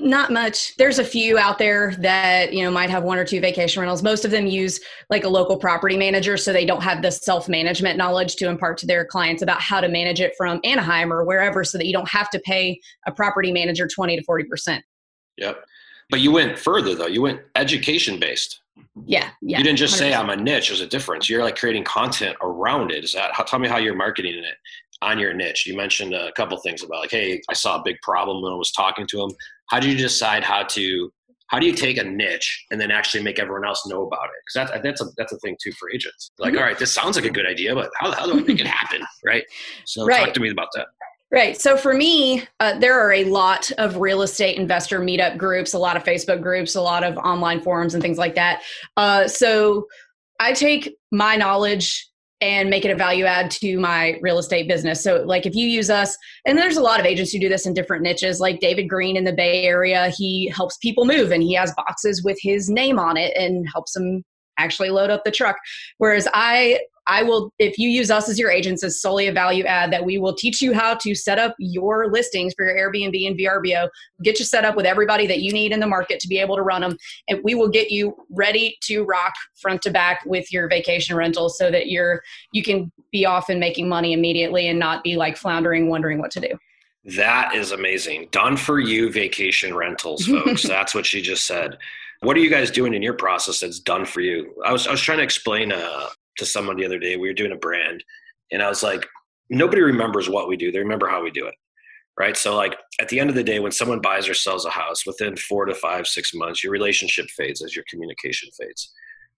Not 0.00 0.32
much. 0.32 0.76
There's 0.76 0.98
a 0.98 1.04
few 1.04 1.38
out 1.38 1.58
there 1.58 1.94
that, 1.98 2.52
you 2.52 2.62
know, 2.62 2.70
might 2.70 2.90
have 2.90 3.02
one 3.02 3.18
or 3.18 3.24
two 3.24 3.40
vacation 3.40 3.80
rentals. 3.80 4.02
Most 4.02 4.24
of 4.24 4.30
them 4.30 4.46
use 4.46 4.80
like 5.10 5.24
a 5.24 5.28
local 5.28 5.56
property 5.56 5.96
manager 5.96 6.36
so 6.36 6.52
they 6.52 6.64
don't 6.64 6.82
have 6.82 7.02
the 7.02 7.10
self-management 7.10 7.98
knowledge 7.98 8.36
to 8.36 8.48
impart 8.48 8.78
to 8.78 8.86
their 8.86 9.04
clients 9.04 9.42
about 9.42 9.60
how 9.60 9.80
to 9.80 9.88
manage 9.88 10.20
it 10.20 10.34
from 10.36 10.60
Anaheim 10.62 11.12
or 11.12 11.24
wherever 11.24 11.64
so 11.64 11.78
that 11.78 11.86
you 11.86 11.92
don't 11.92 12.08
have 12.08 12.30
to 12.30 12.38
pay 12.40 12.80
a 13.06 13.12
property 13.12 13.50
manager 13.50 13.88
20 13.88 14.16
to 14.16 14.24
40%. 14.24 14.80
Yep. 15.36 15.64
But 16.10 16.20
you 16.20 16.32
went 16.32 16.58
further 16.58 16.94
though. 16.94 17.06
You 17.06 17.22
went 17.22 17.40
education 17.56 18.20
based. 18.20 18.60
Yeah, 19.04 19.30
yeah. 19.42 19.58
You 19.58 19.64
didn't 19.64 19.78
just 19.78 19.94
100%. 19.94 19.98
say 19.98 20.14
I'm 20.14 20.30
a 20.30 20.36
niche. 20.36 20.68
There's 20.68 20.80
a 20.80 20.86
difference. 20.86 21.28
You're 21.28 21.42
like 21.42 21.56
creating 21.56 21.84
content 21.84 22.36
around 22.40 22.92
it. 22.92 23.04
Is 23.04 23.12
that? 23.14 23.34
How, 23.34 23.42
tell 23.42 23.58
me 23.58 23.68
how 23.68 23.78
you're 23.78 23.96
marketing 23.96 24.34
it 24.34 24.56
on 25.02 25.18
your 25.18 25.32
niche. 25.32 25.66
You 25.66 25.76
mentioned 25.76 26.14
a 26.14 26.32
couple 26.32 26.56
things 26.58 26.82
about 26.82 27.00
like, 27.00 27.10
hey, 27.10 27.40
I 27.48 27.54
saw 27.54 27.80
a 27.80 27.82
big 27.84 27.96
problem 28.02 28.42
when 28.42 28.52
I 28.52 28.56
was 28.56 28.72
talking 28.72 29.06
to 29.08 29.16
them. 29.18 29.30
How 29.68 29.80
do 29.80 29.88
you 29.90 29.96
decide 29.96 30.44
how 30.44 30.64
to? 30.64 31.12
How 31.48 31.58
do 31.58 31.64
you 31.64 31.72
take 31.72 31.96
a 31.96 32.04
niche 32.04 32.66
and 32.70 32.78
then 32.78 32.90
actually 32.90 33.22
make 33.22 33.38
everyone 33.38 33.66
else 33.66 33.86
know 33.86 34.06
about 34.06 34.26
it? 34.26 34.30
Because 34.44 34.70
that's 34.70 34.82
that's 34.82 35.00
a 35.00 35.06
that's 35.16 35.32
a 35.32 35.38
thing 35.38 35.56
too 35.62 35.72
for 35.72 35.90
agents. 35.90 36.30
Like, 36.38 36.52
mm-hmm. 36.52 36.58
all 36.58 36.64
right, 36.64 36.78
this 36.78 36.92
sounds 36.92 37.16
like 37.16 37.24
a 37.24 37.30
good 37.30 37.46
idea, 37.46 37.74
but 37.74 37.90
how, 37.98 38.12
how 38.12 38.26
do 38.26 38.38
I 38.38 38.42
make 38.42 38.60
it 38.60 38.66
happen? 38.66 39.00
Right. 39.24 39.44
So 39.86 40.04
right. 40.04 40.26
talk 40.26 40.34
to 40.34 40.40
me 40.40 40.50
about 40.50 40.68
that. 40.74 40.88
Right. 41.30 41.60
So 41.60 41.76
for 41.76 41.92
me, 41.92 42.44
uh, 42.58 42.78
there 42.78 42.98
are 42.98 43.12
a 43.12 43.24
lot 43.24 43.70
of 43.76 43.98
real 43.98 44.22
estate 44.22 44.56
investor 44.56 45.00
meetup 45.00 45.36
groups, 45.36 45.74
a 45.74 45.78
lot 45.78 45.96
of 45.96 46.02
Facebook 46.02 46.42
groups, 46.42 46.74
a 46.74 46.80
lot 46.80 47.04
of 47.04 47.18
online 47.18 47.60
forums, 47.60 47.92
and 47.92 48.02
things 48.02 48.16
like 48.16 48.34
that. 48.36 48.62
Uh, 48.96 49.28
so 49.28 49.86
I 50.40 50.52
take 50.52 50.96
my 51.12 51.36
knowledge 51.36 52.08
and 52.40 52.70
make 52.70 52.84
it 52.84 52.90
a 52.90 52.94
value 52.94 53.24
add 53.24 53.50
to 53.50 53.78
my 53.78 54.18
real 54.20 54.38
estate 54.38 54.68
business. 54.68 55.02
So, 55.02 55.22
like 55.24 55.46
if 55.46 55.54
you 55.54 55.66
use 55.66 55.90
us, 55.90 56.16
and 56.46 56.56
there's 56.56 56.76
a 56.76 56.82
lot 56.82 57.00
of 57.00 57.06
agents 57.06 57.32
who 57.32 57.40
do 57.40 57.48
this 57.48 57.66
in 57.66 57.74
different 57.74 58.02
niches, 58.02 58.40
like 58.40 58.60
David 58.60 58.88
Greene 58.88 59.16
in 59.16 59.24
the 59.24 59.32
Bay 59.32 59.64
Area, 59.64 60.10
he 60.16 60.48
helps 60.54 60.76
people 60.78 61.04
move 61.04 61.32
and 61.32 61.42
he 61.42 61.54
has 61.54 61.72
boxes 61.74 62.22
with 62.22 62.38
his 62.40 62.70
name 62.70 62.98
on 62.98 63.16
it 63.16 63.36
and 63.36 63.66
helps 63.72 63.92
them 63.92 64.24
actually 64.58 64.90
load 64.90 65.10
up 65.10 65.24
the 65.24 65.30
truck. 65.30 65.56
Whereas 65.98 66.28
I 66.34 66.80
I 67.08 67.22
will, 67.22 67.52
if 67.58 67.78
you 67.78 67.88
use 67.88 68.10
us 68.10 68.28
as 68.28 68.38
your 68.38 68.50
agents, 68.50 68.84
as 68.84 69.00
solely 69.00 69.28
a 69.28 69.32
value 69.32 69.64
add 69.64 69.90
that 69.92 70.04
we 70.04 70.18
will 70.18 70.34
teach 70.34 70.60
you 70.60 70.74
how 70.74 70.94
to 70.96 71.14
set 71.14 71.38
up 71.38 71.56
your 71.58 72.12
listings 72.12 72.52
for 72.54 72.66
your 72.66 72.76
Airbnb 72.76 73.26
and 73.26 73.38
VRBO, 73.38 73.88
get 74.22 74.38
you 74.38 74.44
set 74.44 74.66
up 74.66 74.76
with 74.76 74.84
everybody 74.84 75.26
that 75.26 75.40
you 75.40 75.50
need 75.50 75.72
in 75.72 75.80
the 75.80 75.86
market 75.86 76.20
to 76.20 76.28
be 76.28 76.38
able 76.38 76.54
to 76.56 76.62
run 76.62 76.82
them. 76.82 76.98
And 77.28 77.40
we 77.42 77.54
will 77.54 77.68
get 77.68 77.90
you 77.90 78.14
ready 78.30 78.76
to 78.82 79.04
rock 79.04 79.32
front 79.56 79.80
to 79.82 79.90
back 79.90 80.20
with 80.26 80.52
your 80.52 80.68
vacation 80.68 81.16
rental 81.16 81.48
so 81.48 81.70
that 81.70 81.88
you're, 81.88 82.22
you 82.52 82.62
can 82.62 82.92
be 83.10 83.24
off 83.24 83.48
and 83.48 83.58
making 83.58 83.88
money 83.88 84.12
immediately 84.12 84.68
and 84.68 84.78
not 84.78 85.02
be 85.02 85.16
like 85.16 85.38
floundering, 85.38 85.88
wondering 85.88 86.18
what 86.18 86.30
to 86.32 86.40
do. 86.40 86.58
That 87.16 87.54
is 87.54 87.72
amazing. 87.72 88.28
Done 88.32 88.58
for 88.58 88.80
you 88.80 89.10
vacation 89.10 89.74
rentals, 89.74 90.26
folks. 90.26 90.62
that's 90.68 90.94
what 90.94 91.06
she 91.06 91.22
just 91.22 91.46
said. 91.46 91.78
What 92.20 92.36
are 92.36 92.40
you 92.40 92.50
guys 92.50 92.70
doing 92.70 92.92
in 92.92 93.00
your 93.00 93.14
process 93.14 93.60
that's 93.60 93.78
done 93.78 94.04
for 94.04 94.20
you? 94.20 94.54
I 94.62 94.72
was, 94.72 94.86
I 94.86 94.90
was 94.90 95.00
trying 95.00 95.18
to 95.18 95.24
explain 95.24 95.72
uh, 95.72 96.08
to 96.38 96.46
someone 96.46 96.76
the 96.76 96.86
other 96.86 96.98
day. 96.98 97.16
We 97.16 97.28
were 97.28 97.34
doing 97.34 97.52
a 97.52 97.56
brand, 97.56 98.02
and 98.50 98.62
I 98.62 98.68
was 98.68 98.82
like, 98.82 99.06
nobody 99.50 99.82
remembers 99.82 100.28
what 100.28 100.48
we 100.48 100.56
do. 100.56 100.72
They 100.72 100.78
remember 100.78 101.08
how 101.08 101.22
we 101.22 101.30
do 101.30 101.46
it. 101.46 101.54
Right. 102.18 102.36
So, 102.36 102.56
like, 102.56 102.76
at 103.00 103.08
the 103.08 103.20
end 103.20 103.30
of 103.30 103.36
the 103.36 103.44
day, 103.44 103.60
when 103.60 103.70
someone 103.70 104.00
buys 104.00 104.28
or 104.28 104.34
sells 104.34 104.64
a 104.64 104.70
house 104.70 105.06
within 105.06 105.36
four 105.36 105.66
to 105.66 105.74
five, 105.74 106.06
six 106.06 106.34
months, 106.34 106.64
your 106.64 106.72
relationship 106.72 107.26
fades 107.30 107.62
as 107.62 107.76
your 107.76 107.84
communication 107.88 108.48
fades. 108.58 108.92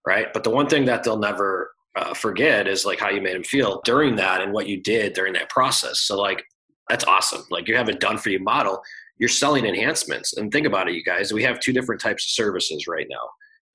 Right. 0.06 0.32
But 0.32 0.44
the 0.44 0.50
one 0.50 0.66
thing 0.66 0.86
that 0.86 1.04
they'll 1.04 1.18
never 1.18 1.72
uh, 1.94 2.14
forget 2.14 2.66
is 2.66 2.86
like 2.86 2.98
how 2.98 3.10
you 3.10 3.20
made 3.20 3.34
them 3.34 3.44
feel 3.44 3.82
during 3.84 4.16
that 4.16 4.40
and 4.40 4.54
what 4.54 4.66
you 4.66 4.82
did 4.82 5.12
during 5.12 5.34
that 5.34 5.50
process. 5.50 6.00
So, 6.00 6.18
like, 6.18 6.42
that's 6.88 7.04
awesome. 7.04 7.42
Like, 7.50 7.68
you 7.68 7.76
have 7.76 7.90
a 7.90 7.92
done 7.92 8.16
for 8.16 8.30
you 8.30 8.40
model. 8.40 8.80
You're 9.18 9.28
selling 9.28 9.66
enhancements. 9.66 10.38
And 10.38 10.50
think 10.50 10.66
about 10.66 10.88
it, 10.88 10.94
you 10.94 11.04
guys. 11.04 11.34
We 11.34 11.42
have 11.42 11.60
two 11.60 11.74
different 11.74 12.00
types 12.00 12.24
of 12.24 12.30
services 12.30 12.86
right 12.88 13.06
now 13.10 13.28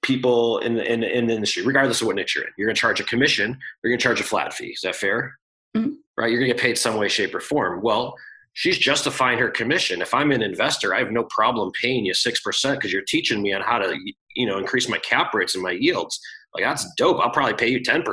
people 0.05 0.59
in 0.59 0.75
the, 0.75 0.91
in, 0.91 1.03
in 1.03 1.27
the 1.27 1.33
industry, 1.33 1.63
regardless 1.63 2.01
of 2.01 2.07
what 2.07 2.15
niche 2.15 2.35
you're 2.35 2.45
in. 2.45 2.51
You're 2.57 2.67
going 2.67 2.75
to 2.75 2.79
charge 2.79 2.99
a 2.99 3.03
commission 3.03 3.51
or 3.51 3.57
you're 3.83 3.91
going 3.91 3.99
to 3.99 4.03
charge 4.03 4.19
a 4.21 4.23
flat 4.23 4.53
fee. 4.53 4.67
Is 4.67 4.81
that 4.83 4.95
fair? 4.95 5.33
Mm-hmm. 5.75 5.93
Right? 6.17 6.31
You're 6.31 6.39
going 6.39 6.49
to 6.49 6.55
get 6.55 6.61
paid 6.61 6.77
some 6.77 6.97
way, 6.97 7.09
shape, 7.09 7.33
or 7.33 7.39
form. 7.39 7.81
Well, 7.81 8.15
she's 8.53 8.77
justifying 8.77 9.39
her 9.39 9.49
commission. 9.49 10.01
If 10.01 10.13
I'm 10.13 10.31
an 10.31 10.41
investor, 10.43 10.93
I 10.93 10.99
have 10.99 11.11
no 11.11 11.23
problem 11.23 11.71
paying 11.81 12.05
you 12.05 12.13
6% 12.13 12.73
because 12.73 12.93
you're 12.93 13.03
teaching 13.07 13.41
me 13.41 13.51
on 13.53 13.61
how 13.61 13.79
to, 13.79 13.97
you 14.35 14.45
know, 14.45 14.57
increase 14.57 14.87
my 14.87 14.99
cap 14.99 15.33
rates 15.33 15.55
and 15.55 15.63
my 15.63 15.71
yields. 15.71 16.19
Like, 16.53 16.63
that's 16.63 16.87
dope. 16.97 17.19
I'll 17.19 17.31
probably 17.31 17.55
pay 17.55 17.67
you 17.67 17.81
10%. 17.81 18.05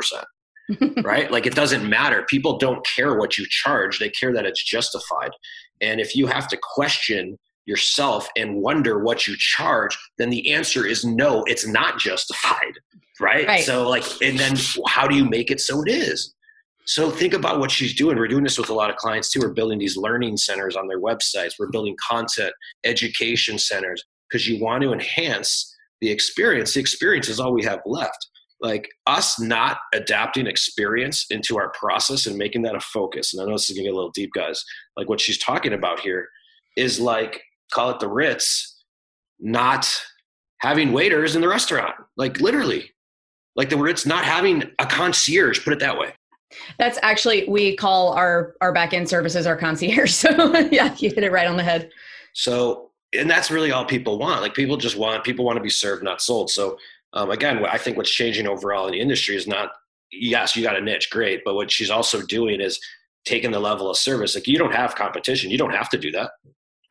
right? 1.05 1.31
Like, 1.31 1.47
it 1.47 1.55
doesn't 1.55 1.89
matter. 1.89 2.25
People 2.29 2.57
don't 2.59 2.85
care 2.87 3.17
what 3.17 3.37
you 3.37 3.47
charge, 3.49 3.99
they 3.99 4.09
care 4.09 4.33
that 4.33 4.47
it's 4.47 4.63
justified. 4.65 5.31
And 5.81 6.01
if 6.01 6.17
you 6.17 6.27
have 6.27 6.49
to 6.49 6.59
question 6.75 7.39
yourself 7.67 8.29
and 8.37 8.57
wonder 8.57 9.03
what 9.03 9.27
you 9.27 9.37
charge, 9.39 9.97
then 10.19 10.31
the 10.31 10.53
answer 10.53 10.87
is 10.87 11.05
no, 11.05 11.45
it's 11.45 11.67
not 11.67 11.99
justified. 11.99 12.75
Right? 13.21 13.47
right? 13.47 13.65
So, 13.65 13.89
like, 13.89 14.05
and 14.23 14.37
then 14.37 14.57
how 14.89 15.07
do 15.07 15.15
you 15.15 15.25
make 15.25 15.51
it 15.53 15.61
so 15.61 15.83
it 15.83 15.89
is? 15.89 16.35
So, 16.87 17.09
think 17.09 17.35
about 17.35 17.61
what 17.61 17.71
she's 17.71 17.95
doing. 17.95 18.17
We're 18.17 18.27
doing 18.27 18.43
this 18.43 18.59
with 18.59 18.71
a 18.71 18.75
lot 18.75 18.91
of 18.91 18.97
clients 18.97 19.31
too. 19.31 19.41
We're 19.41 19.53
building 19.53 19.79
these 19.79 19.97
learning 19.97 20.39
centers 20.39 20.75
on 20.75 20.89
their 20.89 20.99
websites, 20.99 21.53
we're 21.59 21.71
building 21.71 21.95
content 22.09 22.53
education 22.85 23.59
centers 23.59 24.03
because 24.29 24.49
you 24.49 24.61
want 24.61 24.83
to 24.83 24.93
enhance 24.93 25.73
the 26.01 26.11
experience. 26.11 26.75
The 26.75 26.81
experience 26.81 27.29
is 27.29 27.39
all 27.39 27.53
we 27.53 27.63
have 27.65 27.81
left. 27.87 28.29
Like 28.61 28.89
us 29.07 29.41
not 29.41 29.79
adapting 29.93 30.47
experience 30.47 31.27
into 31.31 31.59
our 31.59 31.71
process 31.71 32.27
and 32.27 32.37
making 32.37 32.63
that 32.63 32.75
a 32.75 32.81
focus. 32.81 33.35
And 33.35 33.43
I 33.43 33.47
know 33.47 33.53
this 33.53 33.69
is 33.69 33.77
gonna 33.77 33.85
get 33.85 33.93
a 33.93 33.97
little 33.97 34.11
deep, 34.11 34.31
guys. 34.35 34.65
Like 34.97 35.09
what 35.09 35.21
she's 35.21 35.39
talking 35.39 35.75
about 35.75 36.01
here 36.01 36.29
is 36.77 36.99
like 36.99 37.41
call 37.73 37.91
it 37.91 38.01
the 38.01 38.09
Ritz, 38.09 38.85
not 39.41 39.93
having 40.59 40.93
waiters 40.93 41.35
in 41.35 41.41
the 41.41 41.49
restaurant. 41.49 41.95
Like 42.17 42.41
literally, 42.41 42.91
like 43.57 43.69
the 43.69 43.77
Ritz 43.77 44.07
not 44.07 44.25
having 44.25 44.65
a 44.79 44.87
concierge. 44.87 45.63
Put 45.65 45.73
it 45.73 45.81
that 45.81 45.99
way. 45.99 46.15
That's 46.79 46.99
actually 47.03 47.49
we 47.49 47.77
call 47.77 48.13
our 48.13 48.55
our 48.61 48.73
back 48.73 48.93
end 48.93 49.09
services 49.09 49.47
our 49.47 49.57
concierge. 49.57 50.13
So 50.13 50.57
yeah, 50.71 50.95
you 50.99 51.11
hit 51.11 51.25
it 51.25 51.33
right 51.33 51.47
on 51.47 51.57
the 51.57 51.63
head. 51.63 51.91
So 52.35 52.91
and 53.15 53.29
that's 53.29 53.51
really 53.51 53.73
all 53.73 53.85
people 53.85 54.19
want. 54.19 54.43
Like 54.43 54.55
people 54.55 54.77
just 54.77 54.97
want 54.97 55.25
people 55.25 55.45
want 55.45 55.57
to 55.57 55.63
be 55.63 55.71
served, 55.71 56.03
not 56.03 56.23
sold. 56.23 56.51
So 56.51 56.79
um, 57.15 57.31
again, 57.31 57.65
I 57.65 57.79
think 57.79 57.97
what's 57.97 58.11
changing 58.11 58.47
overall 58.47 58.87
in 58.87 58.93
the 58.93 59.01
industry 59.01 59.37
is 59.37 59.47
not 59.47 59.73
yes, 60.13 60.55
you 60.55 60.63
got 60.63 60.77
a 60.77 60.81
niche, 60.81 61.11
great, 61.11 61.43
but 61.45 61.55
what 61.55 61.71
she's 61.71 61.91
also 61.91 62.23
doing 62.23 62.61
is 62.61 62.79
taking 63.25 63.51
the 63.51 63.61
level 63.61 63.91
of 63.91 63.97
service. 63.97 64.35
Like 64.35 64.47
you 64.47 64.59
don't 64.59 64.75
have 64.75 64.95
competition, 64.95 65.51
you 65.51 65.59
don't 65.59 65.75
have 65.75 65.89
to 65.91 65.99
do 65.99 66.11
that. 66.13 66.33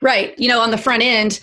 Right. 0.01 0.37
You 0.39 0.49
know, 0.49 0.61
on 0.61 0.71
the 0.71 0.77
front 0.77 1.03
end, 1.03 1.39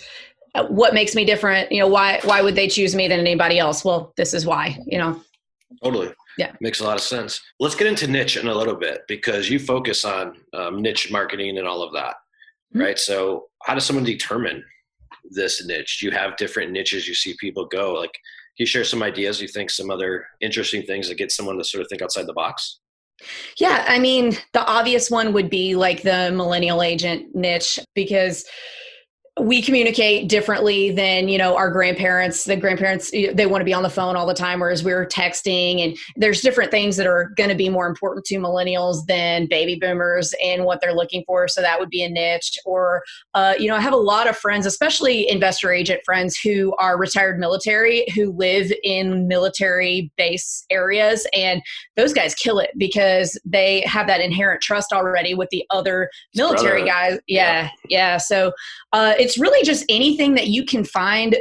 uh, 0.55 0.65
what 0.67 0.93
makes 0.93 1.15
me 1.15 1.25
different? 1.25 1.71
You 1.71 1.79
know, 1.79 1.87
why 1.87 2.19
why 2.23 2.41
would 2.41 2.55
they 2.55 2.67
choose 2.67 2.95
me 2.95 3.07
than 3.07 3.19
anybody 3.19 3.59
else? 3.59 3.85
Well, 3.85 4.13
this 4.17 4.33
is 4.33 4.45
why. 4.45 4.77
You 4.85 4.97
know. 4.97 5.21
Totally. 5.83 6.13
Yeah. 6.37 6.53
Makes 6.61 6.79
a 6.79 6.85
lot 6.85 6.95
of 6.95 7.03
sense. 7.03 7.41
Let's 7.59 7.75
get 7.75 7.87
into 7.87 8.07
niche 8.07 8.37
in 8.37 8.47
a 8.47 8.55
little 8.55 8.75
bit 8.75 9.01
because 9.07 9.49
you 9.49 9.59
focus 9.59 10.05
on 10.05 10.37
um, 10.53 10.81
niche 10.81 11.11
marketing 11.11 11.57
and 11.57 11.67
all 11.67 11.83
of 11.83 11.93
that, 11.93 12.15
mm-hmm. 12.73 12.81
right? 12.81 12.99
So, 12.99 13.49
how 13.63 13.75
does 13.75 13.85
someone 13.85 14.05
determine 14.05 14.63
this 15.29 15.65
niche? 15.65 15.99
Do 15.99 16.07
you 16.07 16.11
have 16.11 16.37
different 16.37 16.71
niches 16.71 17.07
you 17.07 17.13
see 17.13 17.35
people 17.39 17.65
go? 17.65 17.93
Like, 17.93 18.13
can 18.13 18.63
you 18.63 18.65
share 18.65 18.83
some 18.83 19.03
ideas? 19.03 19.41
You 19.41 19.47
think 19.47 19.69
some 19.69 19.91
other 19.91 20.25
interesting 20.41 20.83
things 20.83 21.07
that 21.09 21.15
get 21.15 21.31
someone 21.31 21.57
to 21.57 21.63
sort 21.63 21.81
of 21.81 21.89
think 21.89 22.01
outside 22.01 22.25
the 22.25 22.33
box? 22.33 22.79
Yeah, 23.57 23.85
I 23.87 23.99
mean, 23.99 24.37
the 24.53 24.65
obvious 24.65 25.09
one 25.11 25.33
would 25.33 25.49
be 25.49 25.75
like 25.75 26.03
the 26.03 26.31
millennial 26.33 26.81
agent 26.81 27.35
niche 27.35 27.79
because 27.93 28.45
we 29.39 29.61
communicate 29.61 30.29
differently 30.29 30.91
than 30.91 31.27
you 31.27 31.37
know 31.37 31.55
our 31.55 31.69
grandparents. 31.69 32.43
The 32.43 32.55
grandparents 32.55 33.11
they 33.11 33.45
want 33.45 33.61
to 33.61 33.65
be 33.65 33.73
on 33.73 33.83
the 33.83 33.89
phone 33.89 34.15
all 34.15 34.25
the 34.25 34.33
time 34.33 34.59
whereas 34.59 34.83
we're 34.83 35.05
texting 35.05 35.83
and 35.83 35.97
there's 36.15 36.41
different 36.41 36.71
things 36.71 36.97
that 36.97 37.07
are 37.07 37.31
going 37.35 37.49
to 37.49 37.55
be 37.55 37.69
more 37.69 37.87
important 37.87 38.25
to 38.25 38.35
millennials 38.35 39.05
than 39.07 39.47
baby 39.47 39.75
boomers 39.75 40.33
and 40.43 40.65
what 40.65 40.81
they're 40.81 40.93
looking 40.93 41.23
for. 41.25 41.47
So 41.47 41.61
that 41.61 41.79
would 41.79 41.89
be 41.89 42.03
a 42.03 42.09
niche 42.09 42.57
or 42.65 43.03
uh, 43.33 43.53
you 43.57 43.67
know 43.67 43.75
i 43.75 43.81
have 43.81 43.93
a 43.93 43.97
lot 43.97 44.27
of 44.27 44.37
friends 44.37 44.65
especially 44.65 45.29
investor 45.29 45.71
agent 45.71 46.01
friends 46.05 46.37
who 46.37 46.75
are 46.77 46.97
retired 46.97 47.39
military 47.39 48.05
who 48.15 48.31
live 48.31 48.71
in 48.83 49.27
military 49.27 50.11
base 50.17 50.65
areas 50.69 51.25
and 51.33 51.61
those 51.95 52.13
guys 52.13 52.35
kill 52.35 52.59
it 52.59 52.71
because 52.77 53.39
they 53.45 53.81
have 53.81 54.07
that 54.07 54.21
inherent 54.21 54.61
trust 54.61 54.91
already 54.93 55.33
with 55.33 55.49
the 55.49 55.65
other 55.69 56.09
military 56.35 56.85
guys. 56.85 57.19
Yeah. 57.27 57.39
Yeah, 57.39 57.69
yeah. 57.89 58.17
so 58.17 58.51
uh, 58.93 59.13
it's 59.19 59.28
really 59.37 59.63
just 59.63 59.85
anything 59.89 60.35
that 60.35 60.47
you 60.47 60.65
can 60.65 60.83
find 60.83 61.37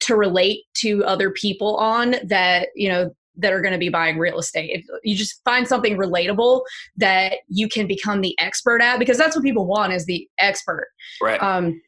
to 0.00 0.16
relate 0.16 0.64
to 0.74 1.04
other 1.04 1.30
people 1.30 1.76
on 1.76 2.16
that 2.24 2.68
you 2.74 2.88
know 2.88 3.14
that 3.36 3.52
are 3.52 3.60
going 3.60 3.72
to 3.72 3.78
be 3.78 3.88
buying 3.88 4.18
real 4.18 4.38
estate. 4.38 4.70
If 4.70 4.86
you 5.02 5.16
just 5.16 5.42
find 5.44 5.66
something 5.66 5.96
relatable 5.96 6.62
that 6.96 7.38
you 7.48 7.68
can 7.68 7.86
become 7.86 8.20
the 8.20 8.38
expert 8.38 8.82
at, 8.82 8.98
because 8.98 9.16
that's 9.16 9.34
what 9.34 9.44
people 9.44 9.66
want 9.66 9.92
is 9.92 10.04
the 10.04 10.28
expert. 10.38 10.88
Right. 11.20 11.42
Um, 11.42 11.80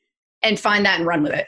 and 0.42 0.58
find 0.58 0.84
that 0.86 0.98
and 0.98 1.06
run 1.06 1.22
with 1.22 1.32
it. 1.32 1.46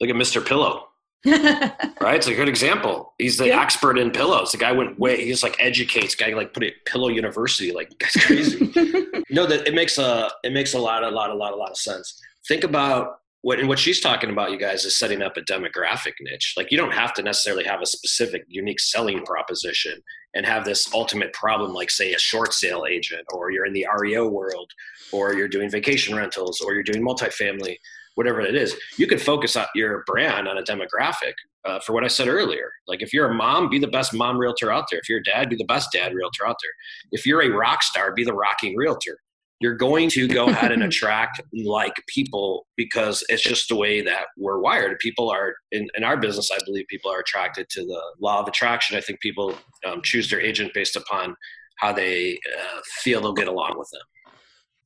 Look 0.00 0.10
at 0.10 0.16
Mr. 0.16 0.44
Pillow. 0.44 0.84
right. 1.26 2.14
It's 2.14 2.28
a 2.28 2.34
good 2.34 2.48
example. 2.48 3.14
He's 3.18 3.36
the 3.36 3.48
yeah. 3.48 3.60
expert 3.60 3.98
in 3.98 4.10
pillows. 4.10 4.52
The 4.52 4.58
guy 4.58 4.72
went 4.72 4.98
way, 4.98 5.24
he's 5.24 5.42
like 5.42 5.56
educates 5.58 6.14
guy, 6.14 6.32
like 6.34 6.54
put 6.54 6.62
it 6.62 6.84
pillow 6.84 7.08
university. 7.08 7.72
Like 7.72 7.92
that's 7.98 8.24
crazy. 8.24 8.58
no, 9.30 9.46
that 9.46 9.66
it 9.66 9.74
makes 9.74 9.98
a, 9.98 10.30
it 10.44 10.52
makes 10.52 10.74
a 10.74 10.78
lot, 10.78 11.02
a 11.02 11.08
lot, 11.08 11.30
a 11.30 11.34
lot, 11.34 11.52
a 11.52 11.56
lot 11.56 11.70
of 11.70 11.78
sense. 11.78 12.20
Think 12.46 12.62
about 12.62 13.18
what 13.42 13.60
and 13.60 13.68
what 13.68 13.78
she's 13.78 14.00
talking 14.00 14.30
about 14.30 14.50
you 14.50 14.58
guys 14.58 14.84
is 14.84 14.98
setting 14.98 15.22
up 15.22 15.36
a 15.36 15.42
demographic 15.42 16.14
niche. 16.20 16.54
Like 16.56 16.70
you 16.70 16.78
don't 16.78 16.92
have 16.92 17.14
to 17.14 17.22
necessarily 17.22 17.64
have 17.64 17.80
a 17.80 17.86
specific 17.86 18.44
unique 18.48 18.80
selling 18.80 19.24
proposition 19.24 20.02
and 20.34 20.44
have 20.44 20.64
this 20.64 20.92
ultimate 20.92 21.32
problem 21.32 21.72
like 21.72 21.90
say 21.90 22.12
a 22.12 22.18
short 22.18 22.52
sale 22.52 22.84
agent 22.88 23.22
or 23.32 23.50
you're 23.50 23.66
in 23.66 23.72
the 23.72 23.86
reo 23.98 24.28
world 24.28 24.70
or 25.12 25.34
you're 25.34 25.48
doing 25.48 25.70
vacation 25.70 26.16
rentals 26.16 26.60
or 26.60 26.74
you're 26.74 26.82
doing 26.82 27.04
multifamily 27.04 27.76
whatever 28.16 28.40
it 28.40 28.56
is. 28.56 28.74
You 28.96 29.06
can 29.06 29.18
focus 29.18 29.56
on 29.56 29.66
your 29.74 30.02
brand 30.06 30.48
on 30.48 30.58
a 30.58 30.62
demographic 30.62 31.34
uh, 31.64 31.78
for 31.80 31.92
what 31.92 32.02
i 32.02 32.08
said 32.08 32.28
earlier. 32.28 32.72
Like 32.88 33.02
if 33.02 33.12
you're 33.12 33.30
a 33.30 33.34
mom 33.34 33.68
be 33.68 33.78
the 33.78 33.86
best 33.86 34.12
mom 34.12 34.38
realtor 34.38 34.72
out 34.72 34.86
there. 34.90 34.98
If 34.98 35.08
you're 35.08 35.20
a 35.20 35.24
dad 35.24 35.48
be 35.48 35.56
the 35.56 35.64
best 35.64 35.92
dad 35.92 36.14
realtor 36.14 36.46
out 36.46 36.56
there. 36.62 36.72
If 37.12 37.26
you're 37.26 37.42
a 37.42 37.50
rock 37.50 37.82
star 37.82 38.12
be 38.12 38.24
the 38.24 38.32
rocking 38.32 38.76
realtor 38.76 39.18
you're 39.60 39.74
going 39.74 40.10
to 40.10 40.28
go 40.28 40.46
ahead 40.46 40.72
and 40.72 40.82
attract 40.82 41.40
like 41.52 41.94
people 42.08 42.66
because 42.76 43.24
it's 43.28 43.42
just 43.42 43.68
the 43.68 43.76
way 43.76 44.02
that 44.02 44.26
we're 44.36 44.58
wired. 44.58 44.98
People 44.98 45.30
are 45.30 45.54
in, 45.72 45.88
in 45.96 46.04
our 46.04 46.16
business. 46.16 46.50
I 46.52 46.58
believe 46.64 46.86
people 46.88 47.10
are 47.10 47.20
attracted 47.20 47.68
to 47.70 47.84
the 47.84 48.00
law 48.20 48.40
of 48.40 48.48
attraction. 48.48 48.96
I 48.96 49.00
think 49.00 49.20
people 49.20 49.54
um, 49.86 50.02
choose 50.02 50.28
their 50.28 50.40
agent 50.40 50.72
based 50.74 50.96
upon 50.96 51.34
how 51.76 51.92
they 51.92 52.38
uh, 52.58 52.80
feel 53.02 53.20
they'll 53.20 53.32
get 53.32 53.48
along 53.48 53.78
with 53.78 53.90
them. 53.90 54.02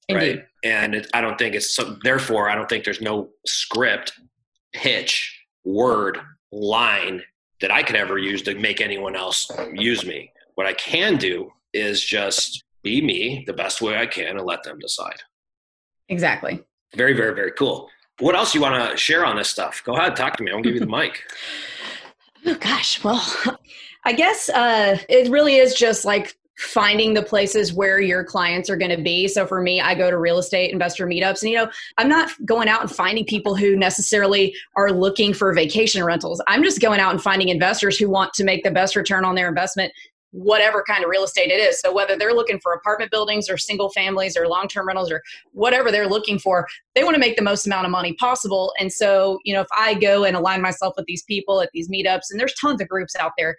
Indeed. 0.09 0.37
Right. 0.37 0.45
And 0.65 0.95
it, 0.95 1.07
I 1.15 1.21
don't 1.21 1.39
think 1.39 1.55
it's 1.55 1.75
so, 1.75 1.97
therefore, 2.03 2.49
I 2.50 2.55
don't 2.55 2.69
think 2.69 2.85
there's 2.85 3.00
no 3.00 3.31
script, 3.47 4.12
pitch, 4.73 5.45
word, 5.65 6.19
line 6.53 7.23
that 7.61 7.71
I 7.71 7.83
could 7.83 7.97
ever 7.97 8.19
use 8.19 8.43
to 8.43 8.55
make 8.55 8.81
anyone 8.81 9.15
else 9.15 9.50
use 9.73 10.05
me. 10.05 10.33
What 10.55 10.67
I 10.67 10.73
can 10.75 11.17
do 11.17 11.50
is 11.73 12.03
just 12.03 12.65
be 12.83 13.01
me 13.01 13.45
the 13.47 13.53
best 13.53 13.81
way 13.81 13.99
I 13.99 14.07
can 14.07 14.37
and 14.37 14.47
let 14.47 14.63
them 14.63 14.79
decide. 14.79 15.17
Exactly. 16.09 16.63
Very, 16.95 17.15
very, 17.15 17.35
very 17.35 17.53
cool. 17.53 17.89
What 18.19 18.35
else 18.35 18.55
you 18.55 18.61
want 18.61 18.91
to 18.91 18.97
share 18.97 19.25
on 19.25 19.37
this 19.37 19.49
stuff? 19.49 19.83
Go 19.85 19.97
ahead, 19.97 20.17
talk 20.17 20.37
to 20.37 20.43
me. 20.43 20.51
I'll 20.53 20.63
give 20.63 20.75
you 20.75 20.81
the 20.81 20.87
mic. 20.99 21.23
Oh 22.47 22.55
gosh, 22.55 23.03
well, 23.05 23.25
I 24.05 24.13
guess 24.13 24.49
uh, 24.49 24.99
it 25.09 25.31
really 25.31 25.57
is 25.57 25.75
just 25.75 26.05
like 26.05 26.37
finding 26.61 27.15
the 27.15 27.23
places 27.23 27.73
where 27.73 28.01
your 28.01 28.23
clients 28.23 28.69
are 28.69 28.77
going 28.77 28.95
to 28.95 29.03
be. 29.03 29.27
So 29.27 29.47
for 29.47 29.63
me, 29.63 29.81
I 29.81 29.95
go 29.95 30.11
to 30.11 30.19
real 30.19 30.39
estate 30.39 30.73
investor 30.73 31.07
meetups 31.07 31.43
and 31.43 31.51
you 31.51 31.57
know, 31.57 31.71
I'm 31.97 32.09
not 32.09 32.31
going 32.45 32.69
out 32.69 32.83
and 32.83 32.91
finding 32.91 33.25
people 33.25 33.57
who 33.57 33.77
necessarily 33.77 34.55
are 34.77 34.93
looking 34.93 35.33
for 35.33 35.55
vacation 35.55 36.05
rentals. 36.05 36.43
I'm 36.49 36.63
just 36.63 36.81
going 36.81 37.01
out 37.01 37.13
and 37.13 37.23
finding 37.23 37.49
investors 37.49 37.97
who 37.97 38.11
want 38.11 38.35
to 38.35 38.45
make 38.45 38.63
the 38.63 38.71
best 38.71 38.95
return 38.95 39.25
on 39.25 39.35
their 39.35 39.49
investment 39.49 39.91
whatever 40.33 40.85
kind 40.87 41.03
of 41.03 41.11
real 41.11 41.25
estate 41.25 41.51
it 41.51 41.61
is. 41.61 41.81
So 41.81 41.93
whether 41.93 42.17
they're 42.17 42.35
looking 42.35 42.61
for 42.61 42.73
apartment 42.73 43.11
buildings 43.11 43.49
or 43.51 43.57
single 43.57 43.91
families 43.91 44.37
or 44.37 44.47
long-term 44.47 44.87
rentals 44.87 45.11
or 45.11 45.23
whatever 45.53 45.91
they're 45.91 46.09
looking 46.09 46.39
for, 46.39 46.67
they 46.95 47.05
want 47.05 47.15
to 47.15 47.21
make 47.21 47.37
the 47.37 47.43
most 47.43 47.67
amount 47.67 47.85
of 47.85 47.91
money 47.91 48.13
possible. 48.15 48.73
And 48.79 48.93
so, 48.93 49.39
you 49.45 49.55
know, 49.55 49.61
if 49.61 49.69
I 49.77 49.95
go 49.95 50.25
and 50.25 50.37
align 50.37 50.63
myself 50.63 50.95
with 50.97 51.07
these 51.07 51.25
people 51.25 51.61
at 51.61 51.71
these 51.73 51.89
meetups 51.89 52.31
and 52.31 52.39
there's 52.39 52.55
tons 52.55 52.81
of 52.81 52.89
groups 52.89 53.17
out 53.17 53.33
there 53.37 53.57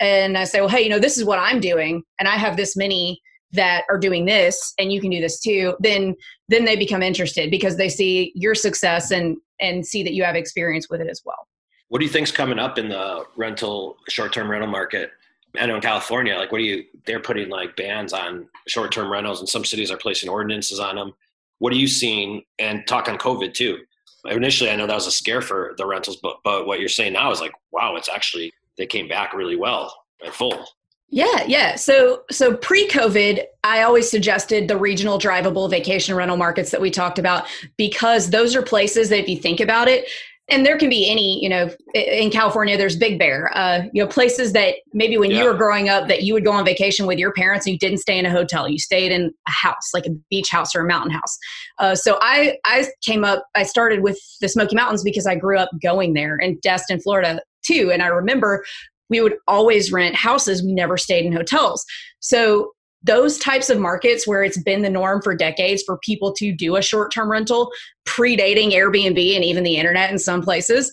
and 0.00 0.36
I 0.36 0.44
say, 0.44 0.60
"Well, 0.60 0.70
hey, 0.70 0.82
you 0.82 0.88
know, 0.88 0.98
this 0.98 1.18
is 1.18 1.24
what 1.24 1.38
I'm 1.38 1.60
doing 1.60 2.02
and 2.18 2.28
I 2.28 2.36
have 2.36 2.56
this 2.56 2.76
many 2.76 3.20
that 3.52 3.84
are 3.88 3.98
doing 3.98 4.24
this 4.24 4.74
and 4.78 4.92
you 4.92 5.00
can 5.00 5.10
do 5.10 5.20
this 5.20 5.40
too." 5.40 5.76
Then 5.80 6.14
then 6.48 6.64
they 6.64 6.76
become 6.76 7.02
interested 7.02 7.50
because 7.50 7.76
they 7.76 7.88
see 7.88 8.32
your 8.34 8.54
success 8.54 9.10
and 9.10 9.36
and 9.60 9.86
see 9.86 10.02
that 10.02 10.14
you 10.14 10.24
have 10.24 10.34
experience 10.34 10.88
with 10.90 11.00
it 11.00 11.08
as 11.08 11.22
well. 11.24 11.46
What 11.88 12.00
do 12.00 12.06
you 12.06 12.10
think's 12.10 12.32
coming 12.32 12.58
up 12.58 12.78
in 12.78 12.88
the 12.88 13.24
rental 13.36 13.98
short-term 14.08 14.50
rental 14.50 14.68
market? 14.68 15.12
I 15.58 15.66
know 15.66 15.76
in 15.76 15.80
California, 15.80 16.36
like 16.36 16.50
what 16.50 16.58
do 16.58 16.64
you? 16.64 16.84
They're 17.06 17.20
putting 17.20 17.48
like 17.48 17.76
bans 17.76 18.12
on 18.12 18.48
short-term 18.66 19.10
rentals, 19.10 19.40
and 19.40 19.48
some 19.48 19.64
cities 19.64 19.90
are 19.90 19.96
placing 19.96 20.28
ordinances 20.28 20.80
on 20.80 20.96
them. 20.96 21.12
What 21.58 21.72
are 21.72 21.76
you 21.76 21.86
seeing? 21.86 22.42
And 22.58 22.86
talk 22.86 23.08
on 23.08 23.18
COVID 23.18 23.54
too. 23.54 23.84
Initially, 24.26 24.70
I 24.70 24.76
know 24.76 24.86
that 24.86 24.94
was 24.94 25.06
a 25.06 25.12
scare 25.12 25.42
for 25.42 25.74
the 25.76 25.86
rentals, 25.86 26.16
but 26.16 26.38
but 26.44 26.66
what 26.66 26.80
you're 26.80 26.88
saying 26.88 27.12
now 27.12 27.30
is 27.30 27.40
like, 27.40 27.52
wow, 27.70 27.96
it's 27.96 28.08
actually 28.08 28.52
they 28.76 28.86
came 28.86 29.08
back 29.08 29.32
really 29.32 29.56
well 29.56 30.04
at 30.24 30.34
full. 30.34 30.66
Yeah, 31.10 31.44
yeah. 31.46 31.76
So 31.76 32.22
so 32.30 32.56
pre-COVID, 32.56 33.44
I 33.62 33.82
always 33.82 34.10
suggested 34.10 34.66
the 34.66 34.76
regional 34.76 35.18
drivable 35.18 35.70
vacation 35.70 36.14
rental 36.16 36.36
markets 36.36 36.70
that 36.72 36.80
we 36.80 36.90
talked 36.90 37.18
about 37.20 37.46
because 37.76 38.30
those 38.30 38.56
are 38.56 38.62
places 38.62 39.10
that 39.10 39.20
if 39.20 39.28
you 39.28 39.36
think 39.36 39.60
about 39.60 39.86
it, 39.86 40.08
and 40.48 40.66
there 40.66 40.76
can 40.76 40.90
be 40.90 41.10
any 41.10 41.42
you 41.42 41.48
know 41.48 41.70
in 41.94 42.30
california 42.30 42.76
there's 42.76 42.96
big 42.96 43.18
bear 43.18 43.50
uh, 43.56 43.82
you 43.92 44.02
know 44.02 44.08
places 44.08 44.52
that 44.52 44.76
maybe 44.92 45.16
when 45.16 45.30
yeah. 45.30 45.38
you 45.38 45.44
were 45.44 45.54
growing 45.54 45.88
up 45.88 46.08
that 46.08 46.22
you 46.22 46.34
would 46.34 46.44
go 46.44 46.52
on 46.52 46.64
vacation 46.64 47.06
with 47.06 47.18
your 47.18 47.32
parents 47.32 47.66
and 47.66 47.72
you 47.72 47.78
didn't 47.78 47.98
stay 47.98 48.18
in 48.18 48.26
a 48.26 48.30
hotel. 48.30 48.68
You 48.68 48.78
stayed 48.78 49.12
in 49.12 49.32
a 49.48 49.50
house 49.50 49.90
like 49.92 50.06
a 50.06 50.10
beach 50.30 50.50
house 50.50 50.74
or 50.74 50.80
a 50.80 50.86
mountain 50.86 51.10
house. 51.10 51.38
Uh, 51.78 51.94
so 51.94 52.18
i 52.20 52.56
i 52.64 52.86
came 53.04 53.24
up 53.24 53.44
i 53.54 53.62
started 53.62 54.02
with 54.02 54.18
the 54.40 54.48
smoky 54.48 54.76
mountains 54.76 55.02
because 55.02 55.26
i 55.26 55.34
grew 55.34 55.58
up 55.58 55.70
going 55.82 56.14
there 56.14 56.36
in 56.36 56.58
destin 56.62 57.00
florida 57.00 57.40
too. 57.64 57.90
And 57.92 58.02
i 58.02 58.06
remember 58.06 58.64
we 59.10 59.20
would 59.20 59.36
always 59.46 59.92
rent 59.92 60.14
houses. 60.14 60.62
We 60.62 60.72
never 60.72 60.96
stayed 60.96 61.26
in 61.26 61.32
hotels. 61.32 61.84
So 62.20 62.72
those 63.04 63.38
types 63.38 63.70
of 63.70 63.78
markets 63.78 64.26
where 64.26 64.42
it's 64.42 64.60
been 64.60 64.82
the 64.82 64.90
norm 64.90 65.22
for 65.22 65.34
decades 65.34 65.82
for 65.82 65.98
people 65.98 66.32
to 66.34 66.52
do 66.52 66.76
a 66.76 66.82
short 66.82 67.12
term 67.12 67.30
rental, 67.30 67.70
predating 68.06 68.72
Airbnb 68.72 69.34
and 69.34 69.44
even 69.44 69.62
the 69.62 69.76
internet 69.76 70.10
in 70.10 70.18
some 70.18 70.42
places, 70.42 70.90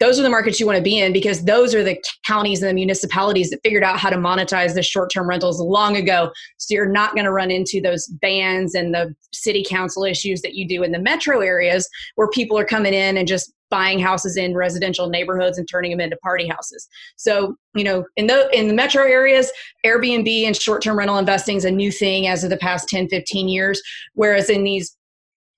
those 0.00 0.18
are 0.18 0.22
the 0.22 0.30
markets 0.30 0.58
you 0.58 0.66
want 0.66 0.76
to 0.76 0.82
be 0.82 0.98
in 0.98 1.12
because 1.12 1.44
those 1.44 1.76
are 1.76 1.84
the 1.84 1.96
counties 2.26 2.60
and 2.60 2.68
the 2.68 2.74
municipalities 2.74 3.50
that 3.50 3.60
figured 3.62 3.84
out 3.84 4.00
how 4.00 4.10
to 4.10 4.16
monetize 4.16 4.74
the 4.74 4.82
short-term 4.82 5.28
rentals 5.28 5.60
long 5.60 5.96
ago. 5.96 6.32
So 6.56 6.74
you're 6.74 6.90
not 6.90 7.14
going 7.14 7.24
to 7.24 7.30
run 7.30 7.52
into 7.52 7.80
those 7.80 8.08
bans 8.08 8.74
and 8.74 8.92
the 8.92 9.14
city 9.32 9.64
council 9.64 10.04
issues 10.04 10.42
that 10.42 10.54
you 10.54 10.66
do 10.66 10.82
in 10.82 10.90
the 10.90 10.98
metro 10.98 11.38
areas 11.38 11.88
where 12.16 12.28
people 12.30 12.58
are 12.58 12.64
coming 12.64 12.94
in 12.94 13.16
and 13.16 13.28
just 13.28 13.52
buying 13.72 13.98
houses 13.98 14.36
in 14.36 14.54
residential 14.54 15.08
neighborhoods 15.08 15.56
and 15.56 15.66
turning 15.66 15.90
them 15.90 16.00
into 16.00 16.16
party 16.18 16.46
houses. 16.46 16.86
So, 17.16 17.56
you 17.74 17.82
know, 17.82 18.04
in 18.16 18.26
the 18.26 18.48
in 18.56 18.68
the 18.68 18.74
metro 18.74 19.02
areas, 19.02 19.50
Airbnb 19.84 20.46
and 20.46 20.54
short-term 20.54 20.98
rental 20.98 21.16
investing 21.16 21.56
is 21.56 21.64
a 21.64 21.70
new 21.70 21.90
thing 21.90 22.28
as 22.28 22.44
of 22.44 22.50
the 22.50 22.58
past 22.58 22.88
10, 22.90 23.08
15 23.08 23.48
years, 23.48 23.82
whereas 24.12 24.50
in 24.50 24.62
these 24.62 24.94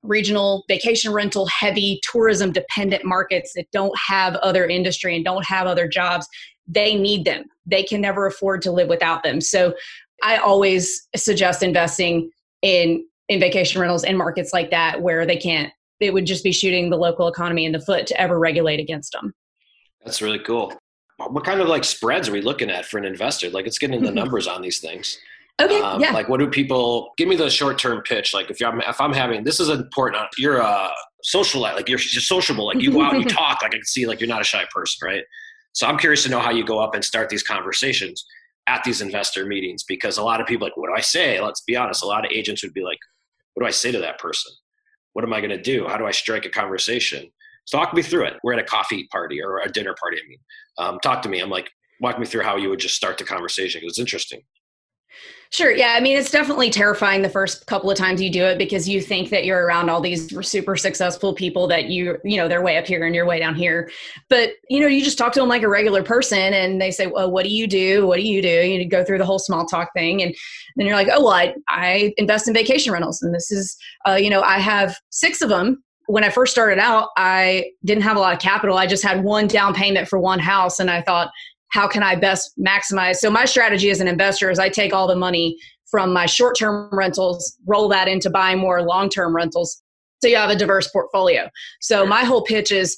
regional 0.04 0.64
vacation 0.68 1.12
rental 1.12 1.46
heavy 1.46 2.00
tourism 2.12 2.52
dependent 2.52 3.04
markets 3.04 3.52
that 3.56 3.66
don't 3.72 3.98
have 3.98 4.36
other 4.36 4.64
industry 4.64 5.16
and 5.16 5.24
don't 5.24 5.44
have 5.44 5.66
other 5.66 5.88
jobs, 5.88 6.28
they 6.68 6.94
need 6.94 7.24
them. 7.24 7.44
They 7.66 7.82
can 7.82 8.00
never 8.00 8.26
afford 8.26 8.62
to 8.62 8.70
live 8.70 8.88
without 8.88 9.24
them. 9.24 9.40
So, 9.40 9.74
I 10.22 10.36
always 10.36 11.08
suggest 11.16 11.64
investing 11.64 12.30
in 12.62 13.04
in 13.28 13.40
vacation 13.40 13.80
rentals 13.80 14.04
in 14.04 14.16
markets 14.16 14.52
like 14.52 14.70
that 14.70 15.02
where 15.02 15.26
they 15.26 15.36
can't 15.36 15.72
it 16.04 16.12
would 16.12 16.26
just 16.26 16.44
be 16.44 16.52
shooting 16.52 16.90
the 16.90 16.96
local 16.96 17.28
economy 17.28 17.64
in 17.64 17.72
the 17.72 17.80
foot 17.80 18.06
to 18.08 18.20
ever 18.20 18.38
regulate 18.38 18.80
against 18.80 19.12
them. 19.12 19.34
That's 20.04 20.20
really 20.22 20.38
cool. 20.38 20.72
What 21.16 21.44
kind 21.44 21.60
of 21.60 21.68
like 21.68 21.84
spreads 21.84 22.28
are 22.28 22.32
we 22.32 22.40
looking 22.40 22.70
at 22.70 22.84
for 22.86 22.98
an 22.98 23.04
investor? 23.04 23.48
Like, 23.50 23.64
let's 23.64 23.78
get 23.78 23.90
into 23.90 24.06
the 24.06 24.14
numbers 24.14 24.46
on 24.46 24.62
these 24.62 24.80
things. 24.80 25.18
Okay. 25.62 25.80
Um, 25.80 26.00
yeah. 26.00 26.10
Like, 26.10 26.28
what 26.28 26.40
do 26.40 26.48
people 26.48 27.12
give 27.16 27.28
me 27.28 27.36
the 27.36 27.48
short 27.48 27.78
term 27.78 28.02
pitch? 28.02 28.34
Like, 28.34 28.50
if 28.50 28.60
I'm 28.60 28.80
if 28.80 29.00
I'm 29.00 29.12
having 29.12 29.44
this 29.44 29.60
is 29.60 29.68
important. 29.68 30.26
You're 30.36 30.58
a 30.58 30.90
socialite, 31.24 31.74
like 31.74 31.88
you're 31.88 31.98
just 31.98 32.28
sociable. 32.28 32.66
Like 32.66 32.80
you 32.80 32.92
go 32.92 33.02
out 33.02 33.14
and 33.14 33.22
you 33.22 33.28
talk. 33.30 33.62
Like 33.62 33.72
I 33.72 33.76
can 33.76 33.84
see, 33.84 34.06
like 34.06 34.20
you're 34.20 34.28
not 34.28 34.40
a 34.40 34.44
shy 34.44 34.64
person, 34.72 35.06
right? 35.06 35.24
So 35.72 35.86
I'm 35.86 35.98
curious 35.98 36.22
to 36.24 36.28
know 36.28 36.40
how 36.40 36.50
you 36.50 36.64
go 36.64 36.78
up 36.78 36.94
and 36.94 37.04
start 37.04 37.28
these 37.28 37.42
conversations 37.42 38.24
at 38.66 38.82
these 38.84 39.00
investor 39.00 39.44
meetings 39.44 39.82
because 39.84 40.18
a 40.18 40.22
lot 40.22 40.40
of 40.40 40.46
people 40.46 40.66
like, 40.66 40.76
what 40.76 40.88
do 40.88 40.94
I 40.94 41.00
say? 41.00 41.40
Let's 41.40 41.62
be 41.62 41.76
honest. 41.76 42.02
A 42.02 42.06
lot 42.06 42.24
of 42.24 42.30
agents 42.32 42.62
would 42.62 42.74
be 42.74 42.82
like, 42.82 42.98
what 43.54 43.62
do 43.62 43.66
I 43.66 43.72
say 43.72 43.92
to 43.92 43.98
that 44.00 44.18
person? 44.18 44.52
What 45.14 45.24
am 45.24 45.32
I 45.32 45.40
going 45.40 45.50
to 45.50 45.60
do? 45.60 45.88
How 45.88 45.96
do 45.96 46.06
I 46.06 46.10
strike 46.10 46.44
a 46.44 46.50
conversation? 46.50 47.30
Talk 47.70 47.94
me 47.94 48.02
through 48.02 48.26
it. 48.26 48.34
We're 48.44 48.52
at 48.52 48.58
a 48.58 48.64
coffee 48.64 49.08
party 49.10 49.42
or 49.42 49.58
a 49.60 49.70
dinner 49.70 49.94
party. 49.98 50.18
I 50.22 50.28
mean, 50.28 50.38
um, 50.76 51.00
talk 51.00 51.22
to 51.22 51.28
me. 51.28 51.40
I'm 51.40 51.50
like, 51.50 51.70
walk 52.00 52.18
me 52.18 52.26
through 52.26 52.42
how 52.42 52.56
you 52.56 52.68
would 52.68 52.80
just 52.80 52.94
start 52.94 53.16
the 53.16 53.24
conversation 53.24 53.80
because 53.80 53.92
it's 53.92 53.98
interesting. 53.98 54.42
Sure. 55.54 55.70
Yeah. 55.70 55.94
I 55.96 56.00
mean, 56.00 56.16
it's 56.16 56.32
definitely 56.32 56.68
terrifying 56.68 57.22
the 57.22 57.28
first 57.28 57.68
couple 57.68 57.88
of 57.88 57.96
times 57.96 58.20
you 58.20 58.28
do 58.28 58.42
it 58.42 58.58
because 58.58 58.88
you 58.88 59.00
think 59.00 59.30
that 59.30 59.44
you're 59.44 59.64
around 59.64 59.88
all 59.88 60.00
these 60.00 60.36
super 60.44 60.74
successful 60.74 61.32
people 61.32 61.68
that 61.68 61.84
you, 61.84 62.18
you 62.24 62.36
know, 62.36 62.48
they're 62.48 62.60
way 62.60 62.76
up 62.76 62.88
here 62.88 63.06
and 63.06 63.14
you're 63.14 63.24
way 63.24 63.38
down 63.38 63.54
here. 63.54 63.88
But, 64.28 64.54
you 64.68 64.80
know, 64.80 64.88
you 64.88 65.00
just 65.00 65.16
talk 65.16 65.32
to 65.34 65.38
them 65.38 65.48
like 65.48 65.62
a 65.62 65.68
regular 65.68 66.02
person 66.02 66.52
and 66.52 66.80
they 66.80 66.90
say, 66.90 67.06
well, 67.06 67.30
what 67.30 67.44
do 67.44 67.50
you 67.50 67.68
do? 67.68 68.04
What 68.04 68.16
do 68.16 68.22
you 68.24 68.42
do? 68.42 68.48
You 68.48 68.84
go 68.88 69.04
through 69.04 69.18
the 69.18 69.24
whole 69.24 69.38
small 69.38 69.64
talk 69.64 69.92
thing. 69.94 70.24
And 70.24 70.34
then 70.74 70.86
you're 70.86 70.96
like, 70.96 71.06
oh, 71.12 71.22
well, 71.22 71.34
I, 71.34 71.54
I 71.68 72.12
invest 72.16 72.48
in 72.48 72.54
vacation 72.54 72.92
rentals. 72.92 73.22
And 73.22 73.32
this 73.32 73.52
is, 73.52 73.76
uh, 74.08 74.14
you 74.14 74.30
know, 74.30 74.42
I 74.42 74.58
have 74.58 74.96
six 75.10 75.40
of 75.40 75.50
them 75.50 75.84
when 76.06 76.24
I 76.24 76.28
first 76.28 76.52
started 76.52 76.78
out, 76.78 77.08
I 77.16 77.70
didn't 77.84 78.02
have 78.02 78.16
a 78.16 78.20
lot 78.20 78.34
of 78.34 78.38
capital. 78.38 78.76
I 78.76 78.86
just 78.86 79.02
had 79.02 79.24
one 79.24 79.46
down 79.46 79.72
payment 79.72 80.06
for 80.06 80.18
one 80.18 80.38
house. 80.38 80.78
And 80.78 80.90
I 80.90 81.00
thought, 81.00 81.30
how 81.74 81.88
can 81.88 82.04
I 82.04 82.14
best 82.14 82.52
maximize? 82.56 83.16
So 83.16 83.28
my 83.32 83.46
strategy 83.46 83.90
as 83.90 84.00
an 84.00 84.06
investor 84.06 84.48
is 84.48 84.60
I 84.60 84.68
take 84.68 84.94
all 84.94 85.08
the 85.08 85.16
money 85.16 85.58
from 85.90 86.12
my 86.12 86.24
short-term 86.24 86.88
rentals, 86.92 87.56
roll 87.66 87.88
that 87.88 88.06
into 88.06 88.30
buying 88.30 88.58
more 88.58 88.80
long-term 88.80 89.34
rentals. 89.34 89.82
So 90.22 90.28
you 90.28 90.36
have 90.36 90.50
a 90.50 90.56
diverse 90.56 90.88
portfolio. 90.88 91.50
So 91.80 92.06
my 92.06 92.22
whole 92.22 92.42
pitch 92.42 92.70
is 92.70 92.96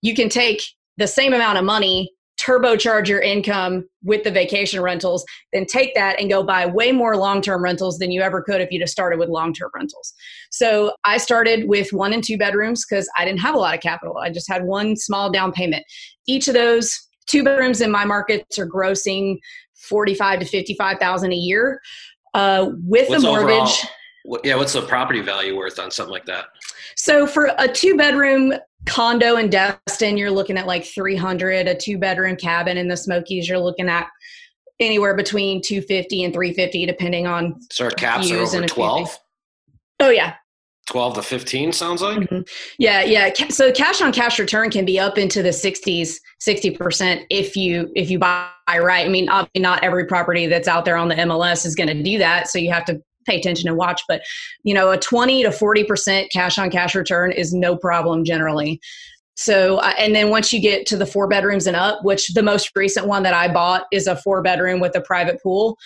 you 0.00 0.14
can 0.14 0.30
take 0.30 0.62
the 0.96 1.06
same 1.06 1.34
amount 1.34 1.58
of 1.58 1.64
money 1.64 2.10
turbocharge 2.40 3.08
your 3.08 3.20
income 3.20 3.86
with 4.02 4.24
the 4.24 4.30
vacation 4.30 4.80
rentals, 4.80 5.24
then 5.52 5.66
take 5.66 5.94
that 5.94 6.18
and 6.18 6.28
go 6.30 6.42
buy 6.42 6.66
way 6.66 6.92
more 6.92 7.16
long 7.16 7.42
term 7.42 7.62
rentals 7.62 7.98
than 7.98 8.10
you 8.10 8.22
ever 8.22 8.42
could 8.42 8.60
if 8.60 8.72
you'd 8.72 8.80
have 8.80 8.88
started 8.88 9.18
with 9.18 9.28
long 9.28 9.52
term 9.52 9.70
rentals. 9.74 10.14
So 10.50 10.94
I 11.04 11.18
started 11.18 11.68
with 11.68 11.92
one 11.92 12.14
and 12.14 12.24
two 12.24 12.38
bedrooms 12.38 12.86
because 12.88 13.08
I 13.16 13.24
didn't 13.26 13.40
have 13.40 13.54
a 13.54 13.58
lot 13.58 13.74
of 13.74 13.82
capital. 13.82 14.16
I 14.16 14.30
just 14.30 14.50
had 14.50 14.64
one 14.64 14.96
small 14.96 15.30
down 15.30 15.52
payment. 15.52 15.84
Each 16.26 16.48
of 16.48 16.54
those 16.54 16.98
two 17.26 17.44
bedrooms 17.44 17.80
in 17.80 17.90
my 17.90 18.04
markets 18.04 18.58
are 18.58 18.66
grossing 18.66 19.38
45 19.74 20.40
to 20.40 20.46
55,000 20.46 21.32
a 21.32 21.36
year. 21.36 21.80
Uh, 22.32 22.70
with 22.84 23.08
what's 23.08 23.22
a 23.22 23.26
mortgage. 23.26 23.52
Overall, 23.52 23.70
what, 24.24 24.44
yeah, 24.44 24.56
what's 24.56 24.72
the 24.72 24.82
property 24.82 25.20
value 25.20 25.56
worth 25.56 25.78
on 25.78 25.90
something 25.90 26.12
like 26.12 26.26
that? 26.26 26.46
So 26.96 27.26
for 27.26 27.50
a 27.58 27.68
two 27.68 27.96
bedroom 27.96 28.54
condo 28.86 29.36
in 29.36 29.50
Destin, 29.50 30.16
you're 30.16 30.30
looking 30.30 30.58
at 30.58 30.66
like 30.66 30.84
300. 30.84 31.68
A 31.68 31.74
two 31.74 31.98
bedroom 31.98 32.36
cabin 32.36 32.76
in 32.76 32.88
the 32.88 32.96
Smokies, 32.96 33.48
you're 33.48 33.58
looking 33.58 33.88
at 33.88 34.08
anywhere 34.80 35.14
between 35.14 35.62
250 35.62 36.24
and 36.24 36.34
350, 36.34 36.86
depending 36.86 37.26
on. 37.26 37.60
So 37.70 37.84
our 37.84 37.90
caps 37.90 38.30
are 38.30 38.38
over 38.38 38.66
12. 38.66 39.18
Oh 40.00 40.10
yeah, 40.10 40.34
12 40.86 41.14
to 41.14 41.22
15 41.22 41.72
sounds 41.72 42.02
like? 42.02 42.18
Mm-hmm. 42.18 42.42
yeah 42.78 43.02
yeah. 43.02 43.32
So 43.48 43.72
cash 43.72 44.02
on 44.02 44.12
cash 44.12 44.38
return 44.38 44.70
can 44.70 44.84
be 44.84 44.98
up 44.98 45.18
into 45.18 45.42
the 45.42 45.50
60s 45.50 46.16
60% 46.46 47.26
if 47.30 47.56
you 47.56 47.90
if 47.94 48.10
you 48.10 48.18
buy 48.18 48.48
right. 48.68 49.06
I 49.06 49.08
mean 49.08 49.28
obviously 49.28 49.62
not 49.62 49.82
every 49.82 50.06
property 50.06 50.46
that's 50.46 50.68
out 50.68 50.84
there 50.84 50.96
on 50.96 51.08
the 51.08 51.14
mls 51.14 51.64
is 51.64 51.74
going 51.74 51.88
to 51.88 52.02
do 52.02 52.18
that 52.18 52.48
so 52.48 52.58
you 52.58 52.72
have 52.72 52.84
to 52.86 53.00
pay 53.26 53.38
attention 53.38 53.68
and 53.68 53.78
watch 53.78 54.02
but 54.06 54.20
you 54.64 54.74
know 54.74 54.90
a 54.90 54.98
20 54.98 55.42
to 55.44 55.48
40% 55.48 56.30
cash 56.30 56.58
on 56.58 56.70
cash 56.70 56.94
return 56.94 57.32
is 57.32 57.54
no 57.54 57.76
problem 57.76 58.24
generally. 58.24 58.80
So 59.36 59.78
uh, 59.78 59.94
and 59.98 60.14
then 60.14 60.30
once 60.30 60.52
you 60.52 60.60
get 60.60 60.86
to 60.86 60.96
the 60.96 61.06
four 61.06 61.26
bedrooms 61.26 61.66
and 61.66 61.76
up 61.76 62.04
which 62.04 62.28
the 62.34 62.42
most 62.42 62.70
recent 62.76 63.06
one 63.06 63.22
that 63.24 63.34
i 63.34 63.52
bought 63.52 63.86
is 63.90 64.06
a 64.06 64.16
four 64.16 64.42
bedroom 64.42 64.80
with 64.80 64.94
a 64.94 65.00
private 65.00 65.42
pool 65.42 65.76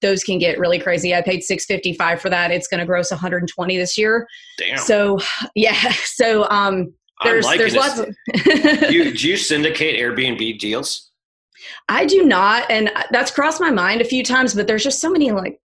those 0.00 0.22
can 0.22 0.38
get 0.38 0.58
really 0.58 0.78
crazy. 0.78 1.14
I 1.14 1.22
paid 1.22 1.42
655 1.42 2.20
for 2.20 2.30
that. 2.30 2.50
It's 2.50 2.68
going 2.68 2.80
to 2.80 2.86
gross 2.86 3.10
120 3.10 3.76
this 3.76 3.98
year. 3.98 4.26
Damn. 4.58 4.78
So 4.78 5.18
yeah. 5.54 5.92
So 6.04 6.48
um, 6.50 6.92
there's 7.24 7.46
there's 7.46 7.74
lots. 7.74 7.98
Of 7.98 8.14
do, 8.44 8.92
you, 8.92 9.16
do 9.16 9.28
you 9.28 9.36
syndicate 9.36 9.98
Airbnb 10.00 10.58
deals? 10.58 11.10
I 11.88 12.06
do 12.06 12.24
not, 12.24 12.70
and 12.70 12.90
that's 13.10 13.30
crossed 13.30 13.60
my 13.60 13.70
mind 13.70 14.00
a 14.00 14.04
few 14.04 14.22
times. 14.22 14.54
But 14.54 14.66
there's 14.66 14.84
just 14.84 15.00
so 15.00 15.10
many 15.10 15.32
like 15.32 15.60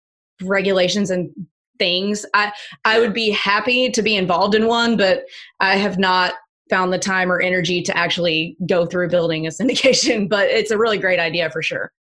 regulations 0.42 1.10
and 1.10 1.30
things. 1.78 2.26
I 2.34 2.52
I 2.84 3.00
would 3.00 3.14
be 3.14 3.30
happy 3.30 3.90
to 3.90 4.02
be 4.02 4.16
involved 4.16 4.54
in 4.54 4.66
one, 4.66 4.96
but 4.96 5.22
I 5.60 5.76
have 5.76 5.98
not 5.98 6.34
found 6.68 6.92
the 6.92 6.98
time 6.98 7.32
or 7.32 7.40
energy 7.40 7.80
to 7.80 7.96
actually 7.96 8.54
go 8.66 8.84
through 8.84 9.08
building 9.08 9.46
a 9.46 9.50
syndication. 9.50 10.28
But 10.28 10.48
it's 10.48 10.70
a 10.70 10.78
really 10.78 10.98
great 10.98 11.18
idea 11.18 11.50
for 11.50 11.62
sure. 11.62 11.92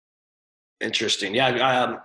Interesting. 0.82 1.34
Yeah. 1.34 1.48
Um, 1.50 2.00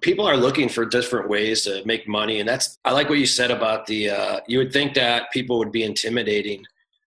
people 0.00 0.26
are 0.26 0.36
looking 0.36 0.68
for 0.68 0.84
different 0.84 1.28
ways 1.28 1.62
to 1.62 1.82
make 1.84 2.08
money. 2.08 2.40
And 2.40 2.48
that's 2.48 2.78
i 2.84 2.92
like 2.92 3.08
what 3.08 3.18
you 3.18 3.26
said 3.26 3.50
about 3.50 3.86
the 3.86 4.10
uh, 4.10 4.40
you 4.46 4.58
would 4.58 4.72
think 4.72 4.94
that 4.94 5.30
people 5.32 5.58
would 5.58 5.72
be 5.72 5.84
intimidating 5.84 6.64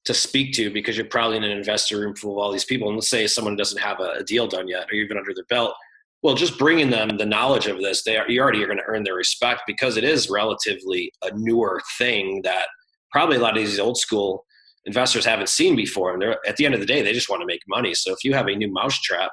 to 0.04 0.14
speak 0.14 0.54
to 0.54 0.70
because 0.70 0.96
you're 0.96 1.06
probably 1.06 1.36
in 1.36 1.44
an 1.44 1.50
investor 1.50 2.00
room 2.00 2.16
full 2.16 2.32
of 2.32 2.38
all 2.38 2.52
these 2.52 2.64
people. 2.64 2.88
And 2.88 2.96
let's 2.96 3.10
say 3.10 3.26
someone 3.26 3.56
doesn't 3.56 3.80
have 3.80 4.00
a, 4.00 4.14
a 4.18 4.24
deal 4.24 4.46
done 4.46 4.66
yet 4.66 4.88
or 4.90 4.94
even 4.94 5.18
under 5.18 5.34
their 5.34 5.44
belt. 5.44 5.74
Well 6.22 6.34
just 6.34 6.58
bringing 6.58 6.90
them 6.90 7.16
the 7.16 7.26
knowledge 7.26 7.66
of 7.66 7.80
this 7.80 8.02
they 8.02 8.16
are 8.16 8.28
you 8.28 8.40
already 8.40 8.62
are 8.62 8.66
going 8.66 8.78
to 8.78 8.84
earn 8.86 9.04
their 9.04 9.14
respect 9.14 9.62
because 9.66 9.96
it 9.96 10.04
is 10.04 10.30
relatively 10.30 11.12
a 11.22 11.30
newer 11.36 11.80
thing 11.96 12.42
that 12.44 12.66
probably 13.10 13.36
a 13.36 13.40
lot 13.40 13.56
of 13.56 13.64
these 13.64 13.80
old 13.80 13.98
school 13.98 14.44
investors 14.84 15.24
haven't 15.24 15.48
seen 15.48 15.76
before. 15.76 16.12
And 16.12 16.22
they're 16.22 16.38
at 16.46 16.56
the 16.56 16.66
end 16.66 16.74
of 16.74 16.80
the 16.80 16.86
day 16.86 17.02
they 17.02 17.12
just 17.12 17.30
want 17.30 17.40
to 17.40 17.46
make 17.46 17.62
money. 17.68 17.94
So 17.94 18.12
if 18.12 18.24
you 18.24 18.34
have 18.34 18.48
a 18.48 18.54
new 18.54 18.70
mousetrap 18.70 19.30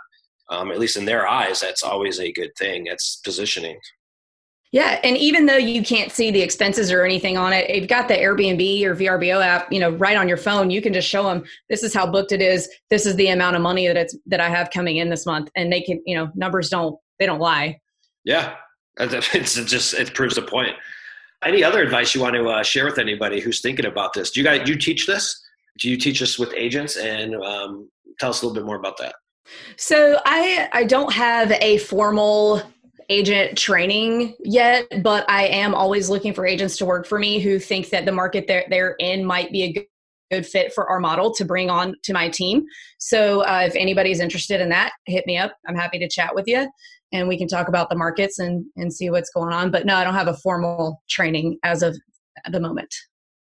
um, 0.50 0.72
at 0.72 0.80
least 0.80 0.98
in 0.98 1.06
their 1.06 1.28
eyes, 1.28 1.60
that's 1.60 1.84
always 1.84 2.20
a 2.20 2.32
good 2.32 2.52
thing. 2.58 2.86
That's 2.86 3.18
positioning. 3.24 3.80
Yeah, 4.72 5.00
and 5.02 5.16
even 5.18 5.46
though 5.46 5.58
you 5.58 5.82
can't 5.82 6.12
see 6.12 6.30
the 6.30 6.42
expenses 6.42 6.92
or 6.92 7.06
anything 7.06 7.38
on 7.38 7.54
it, 7.54 7.74
you've 7.74 7.88
got 7.88 8.10
the 8.10 8.16
Airbnb 8.16 8.84
or 8.84 8.96
VRBO 8.96 9.42
app, 9.42 9.72
you 9.72 9.80
know, 9.80 9.92
right 9.92 10.18
on 10.18 10.28
your 10.28 10.38
phone. 10.38 10.70
You 10.70 10.82
can 10.82 10.92
just 10.92 11.08
show 11.08 11.24
them 11.24 11.46
this 11.70 11.84
is 11.84 11.94
how 11.94 12.06
booked 12.06 12.34
it 12.34 12.42
is. 12.42 12.70
This 12.90 13.06
is 13.06 13.16
the 13.16 13.30
amount 13.30 13.56
of 13.56 13.62
money 13.62 13.88
that 13.88 13.96
it's 13.96 14.16
that 14.26 14.42
I 14.42 14.50
have 14.50 14.70
coming 14.72 14.98
in 14.98 15.10
this 15.10 15.26
month, 15.26 15.50
and 15.56 15.72
they 15.72 15.82
can, 15.82 16.02
you 16.06 16.18
know, 16.18 16.30
numbers 16.36 16.70
don't 16.70 17.00
they 17.18 17.26
don't 17.26 17.40
lie. 17.40 17.80
Yeah, 18.26 18.56
it's 19.00 19.56
just 19.56 19.94
it 19.94 20.14
proves 20.14 20.36
the 20.36 20.42
point. 20.42 20.76
Any 21.46 21.64
other 21.64 21.82
advice 21.82 22.14
you 22.14 22.22
want 22.22 22.36
to 22.36 22.50
uh, 22.50 22.64
share 22.64 22.86
with 22.86 22.98
anybody 22.98 23.40
who's 23.40 23.62
thinking 23.62 23.86
about 23.86 24.14
this? 24.14 24.32
Do 24.32 24.42
you 24.42 24.44
guys 24.44 24.66
do 24.66 24.74
you 24.74 24.78
teach 24.78 25.08
this? 25.08 25.44
Do 25.80 25.90
you 25.90 25.96
teach 25.96 26.20
this 26.20 26.38
with 26.38 26.54
agents? 26.54 26.98
And 26.98 27.36
um, 27.36 27.90
tell 28.20 28.32
us 28.32 28.42
a 28.42 28.46
little 28.46 28.56
bit 28.56 28.66
more 28.66 28.76
about 28.76 28.98
that. 28.98 29.16
So 29.78 30.20
I 30.26 30.70
I 30.74 30.84
don't 30.84 31.14
have 31.14 31.52
a 31.52 31.78
formal 31.80 32.62
agent 33.10 33.58
training 33.58 34.36
yet, 34.40 34.86
but 35.02 35.30
I 35.30 35.48
am 35.48 35.74
always 35.74 36.10
looking 36.10 36.34
for 36.34 36.46
agents 36.46 36.78
to 36.78 36.86
work 36.86 37.06
for 37.06 37.20
me 37.20 37.40
who 37.40 37.60
think 37.60 37.90
that 37.90 38.06
the 38.06 38.12
market 38.12 38.48
they're, 38.48 38.66
they're 38.70 38.96
in 39.00 39.24
might 39.24 39.52
be 39.52 39.64
a 39.64 39.74
good, 39.74 39.86
good 40.30 40.46
fit 40.46 40.74
for 40.74 40.90
our 40.90 41.00
model 41.00 41.34
to 41.36 41.46
bring 41.46 41.70
on 41.70 41.96
to 42.04 42.14
my 42.14 42.28
team. 42.28 42.66
So 42.98 43.42
uh, 43.42 43.64
if 43.66 43.76
anybody's 43.76 44.20
interested 44.20 44.60
in 44.60 44.70
that, 44.70 44.92
hit 45.06 45.26
me 45.26 45.38
up. 45.38 45.56
I'm 45.68 45.76
happy 45.76 46.00
to 46.00 46.10
chat 46.10 46.36
with 46.36 46.48
you 46.48 46.70
and 47.14 47.28
we 47.28 47.38
can 47.38 47.48
talk 47.48 47.70
about 47.70 47.90
the 47.90 47.96
markets 47.96 48.40
and, 48.40 48.66
and 48.76 48.94
see 48.94 49.10
what's 49.10 49.30
going 49.30 49.54
on. 49.54 49.72
But 49.72 49.86
no, 49.86 49.96
I 49.96 50.04
don't 50.04 50.14
have 50.14 50.28
a 50.28 50.38
formal 50.38 51.02
training 51.10 51.60
as 51.64 51.84
of 51.84 51.98
the 52.52 52.60
moment. 52.60 52.94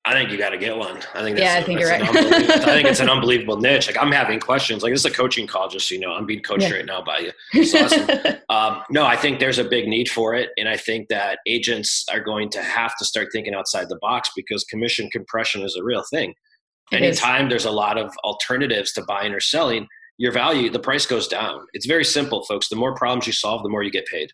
I 0.10 0.14
think 0.14 0.32
you 0.32 0.40
got 0.40 0.50
to 0.50 0.58
get 0.58 0.76
one. 0.76 0.98
I 1.14 1.22
think 1.22 1.38
that's, 1.38 1.42
yeah, 1.42 1.60
I 1.60 1.62
think 1.62 1.80
you're 1.80 1.90
right. 1.90 2.02
I 2.02 2.66
think 2.66 2.88
it's 2.88 3.00
an 3.00 3.10
unbelievable 3.16 3.58
niche. 3.58 3.86
Like 3.86 3.98
I'm 4.02 4.12
having 4.12 4.40
questions. 4.40 4.82
Like 4.82 4.92
this 4.92 5.02
is 5.02 5.06
a 5.06 5.12
coaching 5.12 5.46
call, 5.46 5.70
just 5.70 5.88
so 5.88 5.94
you 5.94 6.02
know. 6.02 6.14
I'm 6.14 6.26
being 6.26 6.42
coached 6.42 6.64
yeah. 6.64 6.78
right 6.78 6.86
now 6.86 7.04
by 7.04 7.20
you. 7.20 7.32
Awesome. 7.76 8.10
um, 8.50 8.82
no, 8.90 9.06
I 9.06 9.16
think 9.16 9.40
there's 9.40 9.60
a 9.60 9.64
big 9.64 9.88
need 9.88 10.10
for 10.10 10.34
it, 10.34 10.50
and 10.58 10.68
I 10.68 10.78
think 10.78 11.10
that 11.10 11.38
agents 11.46 12.06
are 12.12 12.20
going 12.20 12.50
to 12.50 12.62
have 12.64 12.98
to 12.98 13.06
start 13.06 13.28
thinking 13.32 13.54
outside 13.54 13.88
the 13.88 14.00
box 14.02 14.32
because 14.36 14.64
commission 14.64 15.12
compression 15.12 15.62
is 15.62 15.76
a 15.80 15.84
real 15.84 16.04
thing. 16.10 16.34
It 16.92 17.04
Anytime 17.04 17.46
is. 17.46 17.50
there's 17.52 17.66
a 17.66 17.72
lot 17.72 18.00
of 18.00 18.12
alternatives 18.24 18.92
to 18.94 19.04
buying 19.04 19.32
or 19.32 19.40
selling, 19.40 19.88
your 20.18 20.32
value, 20.32 20.72
the 20.72 20.80
price 20.80 21.06
goes 21.06 21.28
down. 21.28 21.68
It's 21.74 21.86
very 21.86 22.04
simple, 22.04 22.44
folks. 22.46 22.68
The 22.68 22.76
more 22.76 22.96
problems 22.96 23.28
you 23.28 23.34
solve, 23.34 23.62
the 23.62 23.70
more 23.70 23.84
you 23.84 23.92
get 23.92 24.08
paid. 24.08 24.32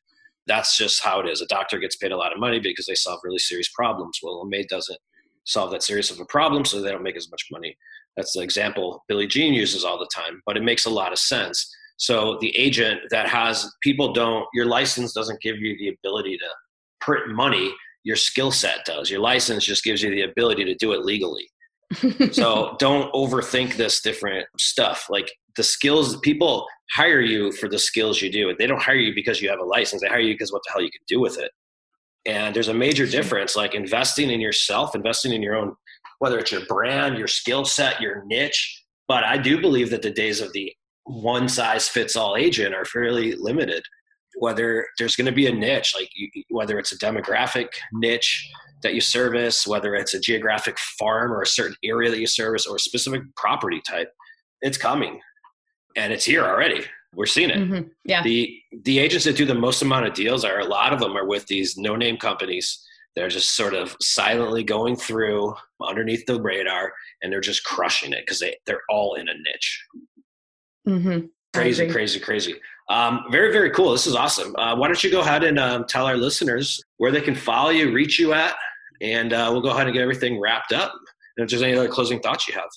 That's 0.48 0.78
just 0.78 1.04
how 1.04 1.20
it 1.20 1.28
is. 1.28 1.42
A 1.42 1.48
doctor 1.48 1.80
gets 1.80 1.98
paid 1.98 2.14
a 2.14 2.18
lot 2.18 2.32
of 2.32 2.40
money 2.40 2.60
because 2.60 2.86
they 2.86 2.96
solve 2.96 3.20
really 3.24 3.40
serious 3.40 3.70
problems. 3.70 4.20
Well, 4.24 4.42
a 4.42 4.48
maid 4.48 4.68
doesn't 4.68 4.98
solve 5.46 5.72
that 5.72 5.84
serious 5.84 6.12
of 6.12 6.20
a 6.20 6.26
problem, 6.26 6.66
so 6.66 6.82
they 6.82 6.92
don't 6.92 7.04
make 7.04 7.16
as 7.16 7.32
much 7.32 7.48
money. 7.52 7.76
That's 8.18 8.34
the 8.34 8.42
example 8.42 9.04
Billy 9.08 9.28
Gene 9.28 9.54
uses 9.54 9.84
all 9.84 9.98
the 9.98 10.10
time, 10.14 10.42
but 10.46 10.58
it 10.58 10.64
makes 10.64 10.86
a 10.86 10.90
lot 10.90 11.12
of 11.12 11.20
sense. 11.20 11.74
So 11.98 12.38
the 12.42 12.56
agent 12.58 13.02
that 13.12 13.28
has 13.30 13.72
people 13.82 14.14
don't 14.14 14.46
your 14.54 14.66
license 14.66 15.14
doesn't 15.14 15.42
give 15.42 15.58
you 15.58 15.78
the 15.78 15.90
ability 15.90 16.38
to 16.38 16.48
print 17.00 17.30
money. 17.30 17.74
Your 18.04 18.16
skill 18.16 18.52
set 18.52 18.86
does. 18.86 19.10
Your 19.10 19.20
license 19.20 19.64
just 19.64 19.84
gives 19.84 20.02
you 20.02 20.10
the 20.12 20.24
ability 20.24 20.66
to 20.66 20.76
do 20.76 20.92
it 20.94 21.06
legally. 21.06 21.48
so 22.32 22.76
don't 22.80 23.14
overthink 23.14 23.78
this 23.78 24.02
different 24.02 24.48
stuff. 24.60 25.08
Like 25.10 25.32
the 25.56 25.64
skills 25.64 26.18
people 26.20 26.68
hire 26.92 27.22
you 27.22 27.52
for 27.54 27.70
the 27.70 27.80
skills 27.80 28.22
you 28.22 28.32
do. 28.32 28.56
They 28.58 28.68
don't 28.68 28.82
hire 28.82 28.96
you 28.96 29.14
because 29.14 29.42
you 29.42 29.50
have 29.50 29.60
a 29.60 29.66
license. 29.66 30.02
They 30.02 30.08
hire 30.08 30.20
you 30.20 30.34
because 30.34 30.52
what 30.52 30.62
the 30.66 30.74
hell 30.74 30.82
you 30.82 30.92
can 30.92 31.02
do 31.08 31.20
with 31.20 31.40
it. 31.40 31.52
And 32.26 32.56
there's 32.56 32.70
a 32.70 32.74
major 32.74 33.06
difference 33.06 33.56
like 33.56 33.76
investing 33.76 34.32
in 34.32 34.42
yourself, 34.42 34.96
investing 34.96 35.32
in 35.32 35.42
your 35.42 35.56
own, 35.56 35.76
whether 36.20 36.40
it's 36.40 36.52
your 36.52 36.66
brand, 36.66 37.18
your 37.18 37.28
skill 37.28 37.66
set, 37.66 38.02
your 38.02 38.24
niche. 38.26 38.84
But 39.08 39.24
I 39.24 39.38
do 39.38 39.62
believe 39.62 39.92
that 39.92 40.02
the 40.02 40.12
days 40.12 40.42
of 40.42 40.52
the 40.54 40.74
one 41.04 41.48
size 41.48 41.88
fits 41.88 42.16
all 42.16 42.36
agent 42.36 42.74
are 42.74 42.86
fairly 42.86 43.34
limited. 43.36 43.84
Whether 44.40 44.88
there's 44.98 45.16
going 45.16 45.28
to 45.28 45.32
be 45.32 45.48
a 45.48 45.54
niche, 45.54 45.94
like 45.96 46.10
whether 46.50 46.80
it's 46.80 46.92
a 46.92 46.98
demographic 46.98 47.68
niche 47.94 48.50
that 48.84 48.94
you 48.94 49.02
service, 49.02 49.66
whether 49.66 49.96
it's 49.96 50.14
a 50.14 50.20
geographic 50.20 50.78
farm 51.00 51.32
or 51.32 51.42
a 51.42 51.48
certain 51.48 51.78
area 51.84 52.10
that 52.10 52.20
you 52.20 52.28
service 52.28 52.66
or 52.66 52.76
a 52.76 52.80
specific 52.80 53.22
property 53.36 53.82
type, 53.88 54.12
it's 54.62 54.78
coming 54.78 55.20
and 55.96 56.12
it's 56.12 56.26
here 56.26 56.44
already. 56.44 56.84
We're 57.16 57.26
seeing 57.26 57.50
it. 57.50 57.58
Mm-hmm. 57.58 57.88
Yeah. 58.04 58.24
The 58.24 58.62
the 58.84 59.00
agents 59.00 59.26
that 59.26 59.38
do 59.38 59.46
the 59.46 59.56
most 59.56 59.82
amount 59.82 60.06
of 60.06 60.14
deals 60.14 60.44
are 60.44 60.60
a 60.60 60.66
lot 60.66 60.94
of 60.94 61.00
them 61.00 61.18
are 61.18 61.26
with 61.26 61.48
these 61.48 61.78
no 61.78 61.96
name 61.96 62.18
companies. 62.18 62.86
They're 63.16 63.30
just 63.30 63.56
sort 63.56 63.74
of 63.74 63.96
silently 64.02 64.64
going 64.64 64.98
through 64.98 65.56
underneath 65.82 66.26
the 66.26 66.42
radar, 66.42 66.92
and 67.22 67.32
they're 67.32 67.40
just 67.42 67.64
crushing 67.64 68.12
it 68.12 68.26
because 68.26 68.40
they 68.40 68.58
they're 68.66 68.82
all 68.90 69.16
in 69.16 69.30
a 69.30 69.34
niche. 69.34 69.86
Mm-hmm. 70.88 71.26
Crazy, 71.54 71.90
crazy, 71.90 72.20
crazy. 72.20 72.56
Um, 72.90 73.26
very, 73.32 73.52
very 73.52 73.72
cool. 73.72 73.92
This 73.94 74.06
is 74.06 74.16
awesome. 74.16 74.56
Uh, 74.58 74.76
why 74.76 74.88
don't 74.88 75.04
you 75.04 75.10
go 75.10 75.22
ahead 75.22 75.44
and 75.44 75.58
um, 75.58 75.86
tell 75.86 76.06
our 76.06 76.18
listeners 76.18 76.84
where 76.98 77.12
they 77.12 77.22
can 77.22 77.34
follow 77.34 77.70
you, 77.70 77.92
reach 77.92 78.20
you 78.20 78.34
at, 78.34 78.56
and 79.02 79.34
uh, 79.34 79.50
we'll 79.52 79.62
go 79.62 79.70
ahead 79.70 79.88
and 79.88 79.94
get 79.94 80.02
everything 80.02 80.40
wrapped 80.40 80.74
up. 80.74 80.94
And 81.38 81.46
if 81.46 81.50
there's 81.50 81.64
any 81.64 81.76
other 81.76 81.88
closing 81.88 82.20
thoughts 82.20 82.48
you 82.48 82.54
have. 82.54 82.70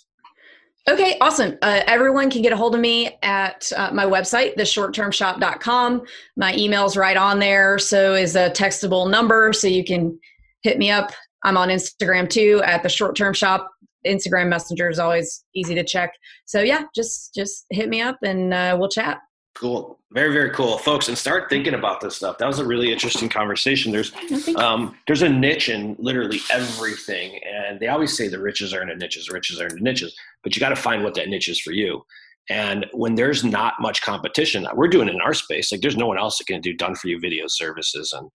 Okay, 0.88 1.18
awesome. 1.20 1.58
Uh, 1.60 1.82
everyone 1.86 2.30
can 2.30 2.40
get 2.40 2.50
a 2.50 2.56
hold 2.56 2.74
of 2.74 2.80
me 2.80 3.18
at 3.22 3.70
uh, 3.76 3.90
my 3.92 4.06
website, 4.06 4.56
theshorttermshop.com. 4.56 6.02
My 6.38 6.54
email's 6.56 6.96
right 6.96 7.16
on 7.16 7.38
there. 7.38 7.78
So 7.78 8.14
is 8.14 8.34
a 8.34 8.48
textable 8.50 9.10
number, 9.10 9.52
so 9.52 9.66
you 9.66 9.84
can 9.84 10.18
hit 10.62 10.78
me 10.78 10.90
up. 10.90 11.12
I'm 11.44 11.58
on 11.58 11.68
Instagram 11.68 12.30
too 12.30 12.62
at 12.64 12.82
the 12.82 12.88
short 12.88 13.16
term 13.16 13.34
shop. 13.34 13.68
Instagram 14.06 14.48
Messenger 14.48 14.88
is 14.88 14.98
always 14.98 15.44
easy 15.54 15.74
to 15.74 15.84
check. 15.84 16.10
So 16.46 16.62
yeah, 16.62 16.84
just 16.94 17.34
just 17.34 17.66
hit 17.68 17.90
me 17.90 18.00
up 18.00 18.16
and 18.22 18.54
uh, 18.54 18.74
we'll 18.78 18.88
chat. 18.88 19.18
Cool. 19.58 19.98
Very, 20.12 20.32
very 20.32 20.50
cool. 20.50 20.78
Folks, 20.78 21.08
and 21.08 21.18
start 21.18 21.50
thinking 21.50 21.74
about 21.74 22.00
this 22.00 22.14
stuff. 22.14 22.38
That 22.38 22.46
was 22.46 22.60
a 22.60 22.64
really 22.64 22.92
interesting 22.92 23.28
conversation. 23.28 23.90
There's 23.90 24.12
um, 24.56 24.96
there's 25.06 25.22
a 25.22 25.28
niche 25.28 25.68
in 25.68 25.96
literally 25.98 26.38
everything. 26.50 27.40
And 27.44 27.80
they 27.80 27.88
always 27.88 28.16
say 28.16 28.28
the 28.28 28.40
riches 28.40 28.72
are 28.72 28.82
in 28.82 28.88
the 28.88 28.94
niches, 28.94 29.28
riches 29.28 29.60
are 29.60 29.66
in 29.66 29.74
the 29.74 29.80
niches, 29.80 30.16
but 30.44 30.54
you 30.54 30.60
got 30.60 30.68
to 30.68 30.76
find 30.76 31.02
what 31.02 31.14
that 31.14 31.28
niche 31.28 31.48
is 31.48 31.60
for 31.60 31.72
you. 31.72 32.02
And 32.48 32.86
when 32.92 33.16
there's 33.16 33.42
not 33.44 33.74
much 33.80 34.00
competition, 34.00 34.66
we're 34.74 34.88
doing 34.88 35.08
it 35.08 35.14
in 35.14 35.20
our 35.20 35.34
space. 35.34 35.72
Like 35.72 35.80
there's 35.80 35.96
no 35.96 36.06
one 36.06 36.18
else 36.18 36.38
that 36.38 36.46
can 36.46 36.60
do 36.60 36.72
done 36.72 36.94
for 36.94 37.08
you 37.08 37.18
video 37.18 37.46
services 37.48 38.14
and 38.16 38.30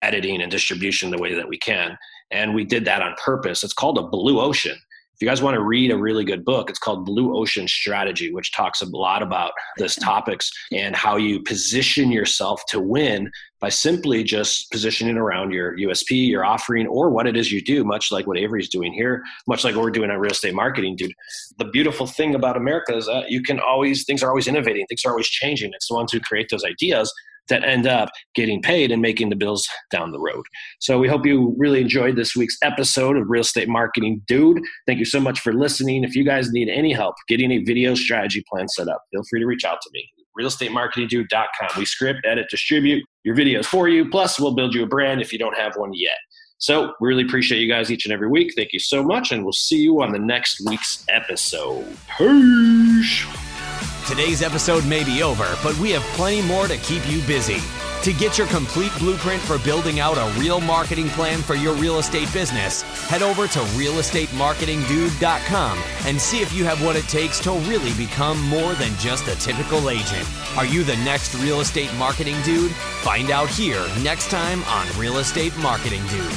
editing 0.00 0.40
and 0.40 0.50
distribution 0.50 1.10
the 1.10 1.18
way 1.18 1.34
that 1.34 1.48
we 1.48 1.58
can. 1.58 1.98
And 2.30 2.54
we 2.54 2.64
did 2.64 2.84
that 2.84 3.02
on 3.02 3.16
purpose. 3.22 3.64
It's 3.64 3.74
called 3.74 3.98
a 3.98 4.06
blue 4.06 4.40
ocean 4.40 4.78
if 5.18 5.22
you 5.22 5.28
guys 5.28 5.42
want 5.42 5.56
to 5.56 5.64
read 5.64 5.90
a 5.90 5.96
really 5.96 6.24
good 6.24 6.44
book, 6.44 6.70
it's 6.70 6.78
called 6.78 7.04
Blue 7.04 7.36
Ocean 7.36 7.66
Strategy, 7.66 8.32
which 8.32 8.52
talks 8.52 8.82
a 8.82 8.86
lot 8.86 9.20
about 9.20 9.50
this 9.76 9.96
topics 9.96 10.48
and 10.70 10.94
how 10.94 11.16
you 11.16 11.42
position 11.42 12.12
yourself 12.12 12.62
to 12.68 12.78
win 12.78 13.28
by 13.60 13.68
simply 13.68 14.22
just 14.22 14.70
positioning 14.70 15.16
around 15.16 15.50
your 15.50 15.76
USP, 15.76 16.28
your 16.28 16.44
offering, 16.44 16.86
or 16.86 17.10
what 17.10 17.26
it 17.26 17.36
is 17.36 17.50
you 17.50 17.60
do, 17.60 17.82
much 17.82 18.12
like 18.12 18.28
what 18.28 18.38
Avery's 18.38 18.68
doing 18.68 18.92
here, 18.92 19.24
much 19.48 19.64
like 19.64 19.74
what 19.74 19.82
we're 19.82 19.90
doing 19.90 20.12
on 20.12 20.18
real 20.18 20.30
estate 20.30 20.54
marketing, 20.54 20.94
dude. 20.94 21.12
The 21.58 21.64
beautiful 21.64 22.06
thing 22.06 22.36
about 22.36 22.56
America 22.56 22.96
is 22.96 23.06
that 23.06 23.28
you 23.28 23.42
can 23.42 23.58
always, 23.58 24.04
things 24.04 24.22
are 24.22 24.28
always 24.28 24.46
innovating, 24.46 24.86
things 24.86 25.04
are 25.04 25.10
always 25.10 25.26
changing. 25.26 25.72
It's 25.74 25.88
the 25.88 25.96
ones 25.96 26.12
who 26.12 26.20
create 26.20 26.46
those 26.48 26.62
ideas 26.62 27.12
that 27.48 27.64
end 27.64 27.86
up 27.86 28.10
getting 28.34 28.62
paid 28.62 28.90
and 28.90 29.02
making 29.02 29.30
the 29.30 29.36
bills 29.36 29.68
down 29.90 30.12
the 30.12 30.20
road. 30.20 30.44
So 30.80 30.98
we 30.98 31.08
hope 31.08 31.26
you 31.26 31.54
really 31.58 31.80
enjoyed 31.80 32.16
this 32.16 32.36
week's 32.36 32.56
episode 32.62 33.16
of 33.16 33.28
Real 33.28 33.42
Estate 33.42 33.68
Marketing 33.68 34.22
Dude. 34.26 34.60
Thank 34.86 34.98
you 34.98 35.04
so 35.04 35.20
much 35.20 35.40
for 35.40 35.52
listening. 35.52 36.04
If 36.04 36.14
you 36.14 36.24
guys 36.24 36.50
need 36.50 36.68
any 36.68 36.92
help 36.92 37.14
getting 37.28 37.50
a 37.52 37.58
video 37.58 37.94
strategy 37.94 38.44
plan 38.50 38.68
set 38.68 38.88
up, 38.88 39.02
feel 39.10 39.22
free 39.30 39.40
to 39.40 39.46
reach 39.46 39.64
out 39.64 39.80
to 39.82 39.90
me. 39.92 40.08
RealestateMarketingDude.com. 40.38 41.68
We 41.76 41.84
script, 41.84 42.20
edit, 42.24 42.46
distribute 42.50 43.04
your 43.24 43.34
videos 43.34 43.66
for 43.66 43.88
you. 43.88 44.08
Plus, 44.08 44.38
we'll 44.38 44.54
build 44.54 44.74
you 44.74 44.84
a 44.84 44.86
brand 44.86 45.20
if 45.20 45.32
you 45.32 45.38
don't 45.38 45.56
have 45.56 45.72
one 45.76 45.90
yet. 45.94 46.16
So, 46.58 46.92
we 47.00 47.08
really 47.08 47.24
appreciate 47.24 47.60
you 47.60 47.68
guys 47.68 47.90
each 47.90 48.04
and 48.04 48.12
every 48.12 48.28
week. 48.28 48.52
Thank 48.56 48.72
you 48.72 48.80
so 48.80 49.02
much, 49.02 49.32
and 49.32 49.44
we'll 49.44 49.52
see 49.52 49.78
you 49.78 50.02
on 50.02 50.12
the 50.12 50.18
next 50.18 50.60
week's 50.66 51.04
episode. 51.08 51.96
Peace. 52.16 53.57
Today's 54.08 54.42
episode 54.42 54.86
may 54.86 55.04
be 55.04 55.22
over, 55.22 55.46
but 55.62 55.76
we 55.76 55.90
have 55.90 56.00
plenty 56.16 56.40
more 56.40 56.66
to 56.66 56.78
keep 56.78 57.06
you 57.10 57.20
busy. 57.26 57.58
To 58.04 58.12
get 58.14 58.38
your 58.38 58.46
complete 58.46 58.90
blueprint 58.98 59.42
for 59.42 59.58
building 59.58 60.00
out 60.00 60.16
a 60.16 60.32
real 60.40 60.62
marketing 60.62 61.10
plan 61.10 61.42
for 61.42 61.54
your 61.54 61.74
real 61.74 61.98
estate 61.98 62.32
business, 62.32 62.80
head 63.10 63.20
over 63.20 63.46
to 63.46 63.58
realestatemarketingdude.com 63.58 65.78
and 66.06 66.18
see 66.18 66.40
if 66.40 66.54
you 66.54 66.64
have 66.64 66.82
what 66.82 66.96
it 66.96 67.06
takes 67.06 67.38
to 67.40 67.52
really 67.52 67.92
become 68.02 68.40
more 68.48 68.72
than 68.76 68.96
just 68.96 69.28
a 69.28 69.36
typical 69.36 69.90
agent. 69.90 70.26
Are 70.56 70.64
you 70.64 70.84
the 70.84 70.96
next 70.96 71.34
real 71.34 71.60
estate 71.60 71.94
marketing 71.98 72.40
dude? 72.44 72.72
Find 73.02 73.30
out 73.30 73.50
here 73.50 73.86
next 74.02 74.30
time 74.30 74.64
on 74.64 74.86
Real 74.98 75.18
Estate 75.18 75.54
Marketing 75.58 76.00
Dude. 76.06 76.32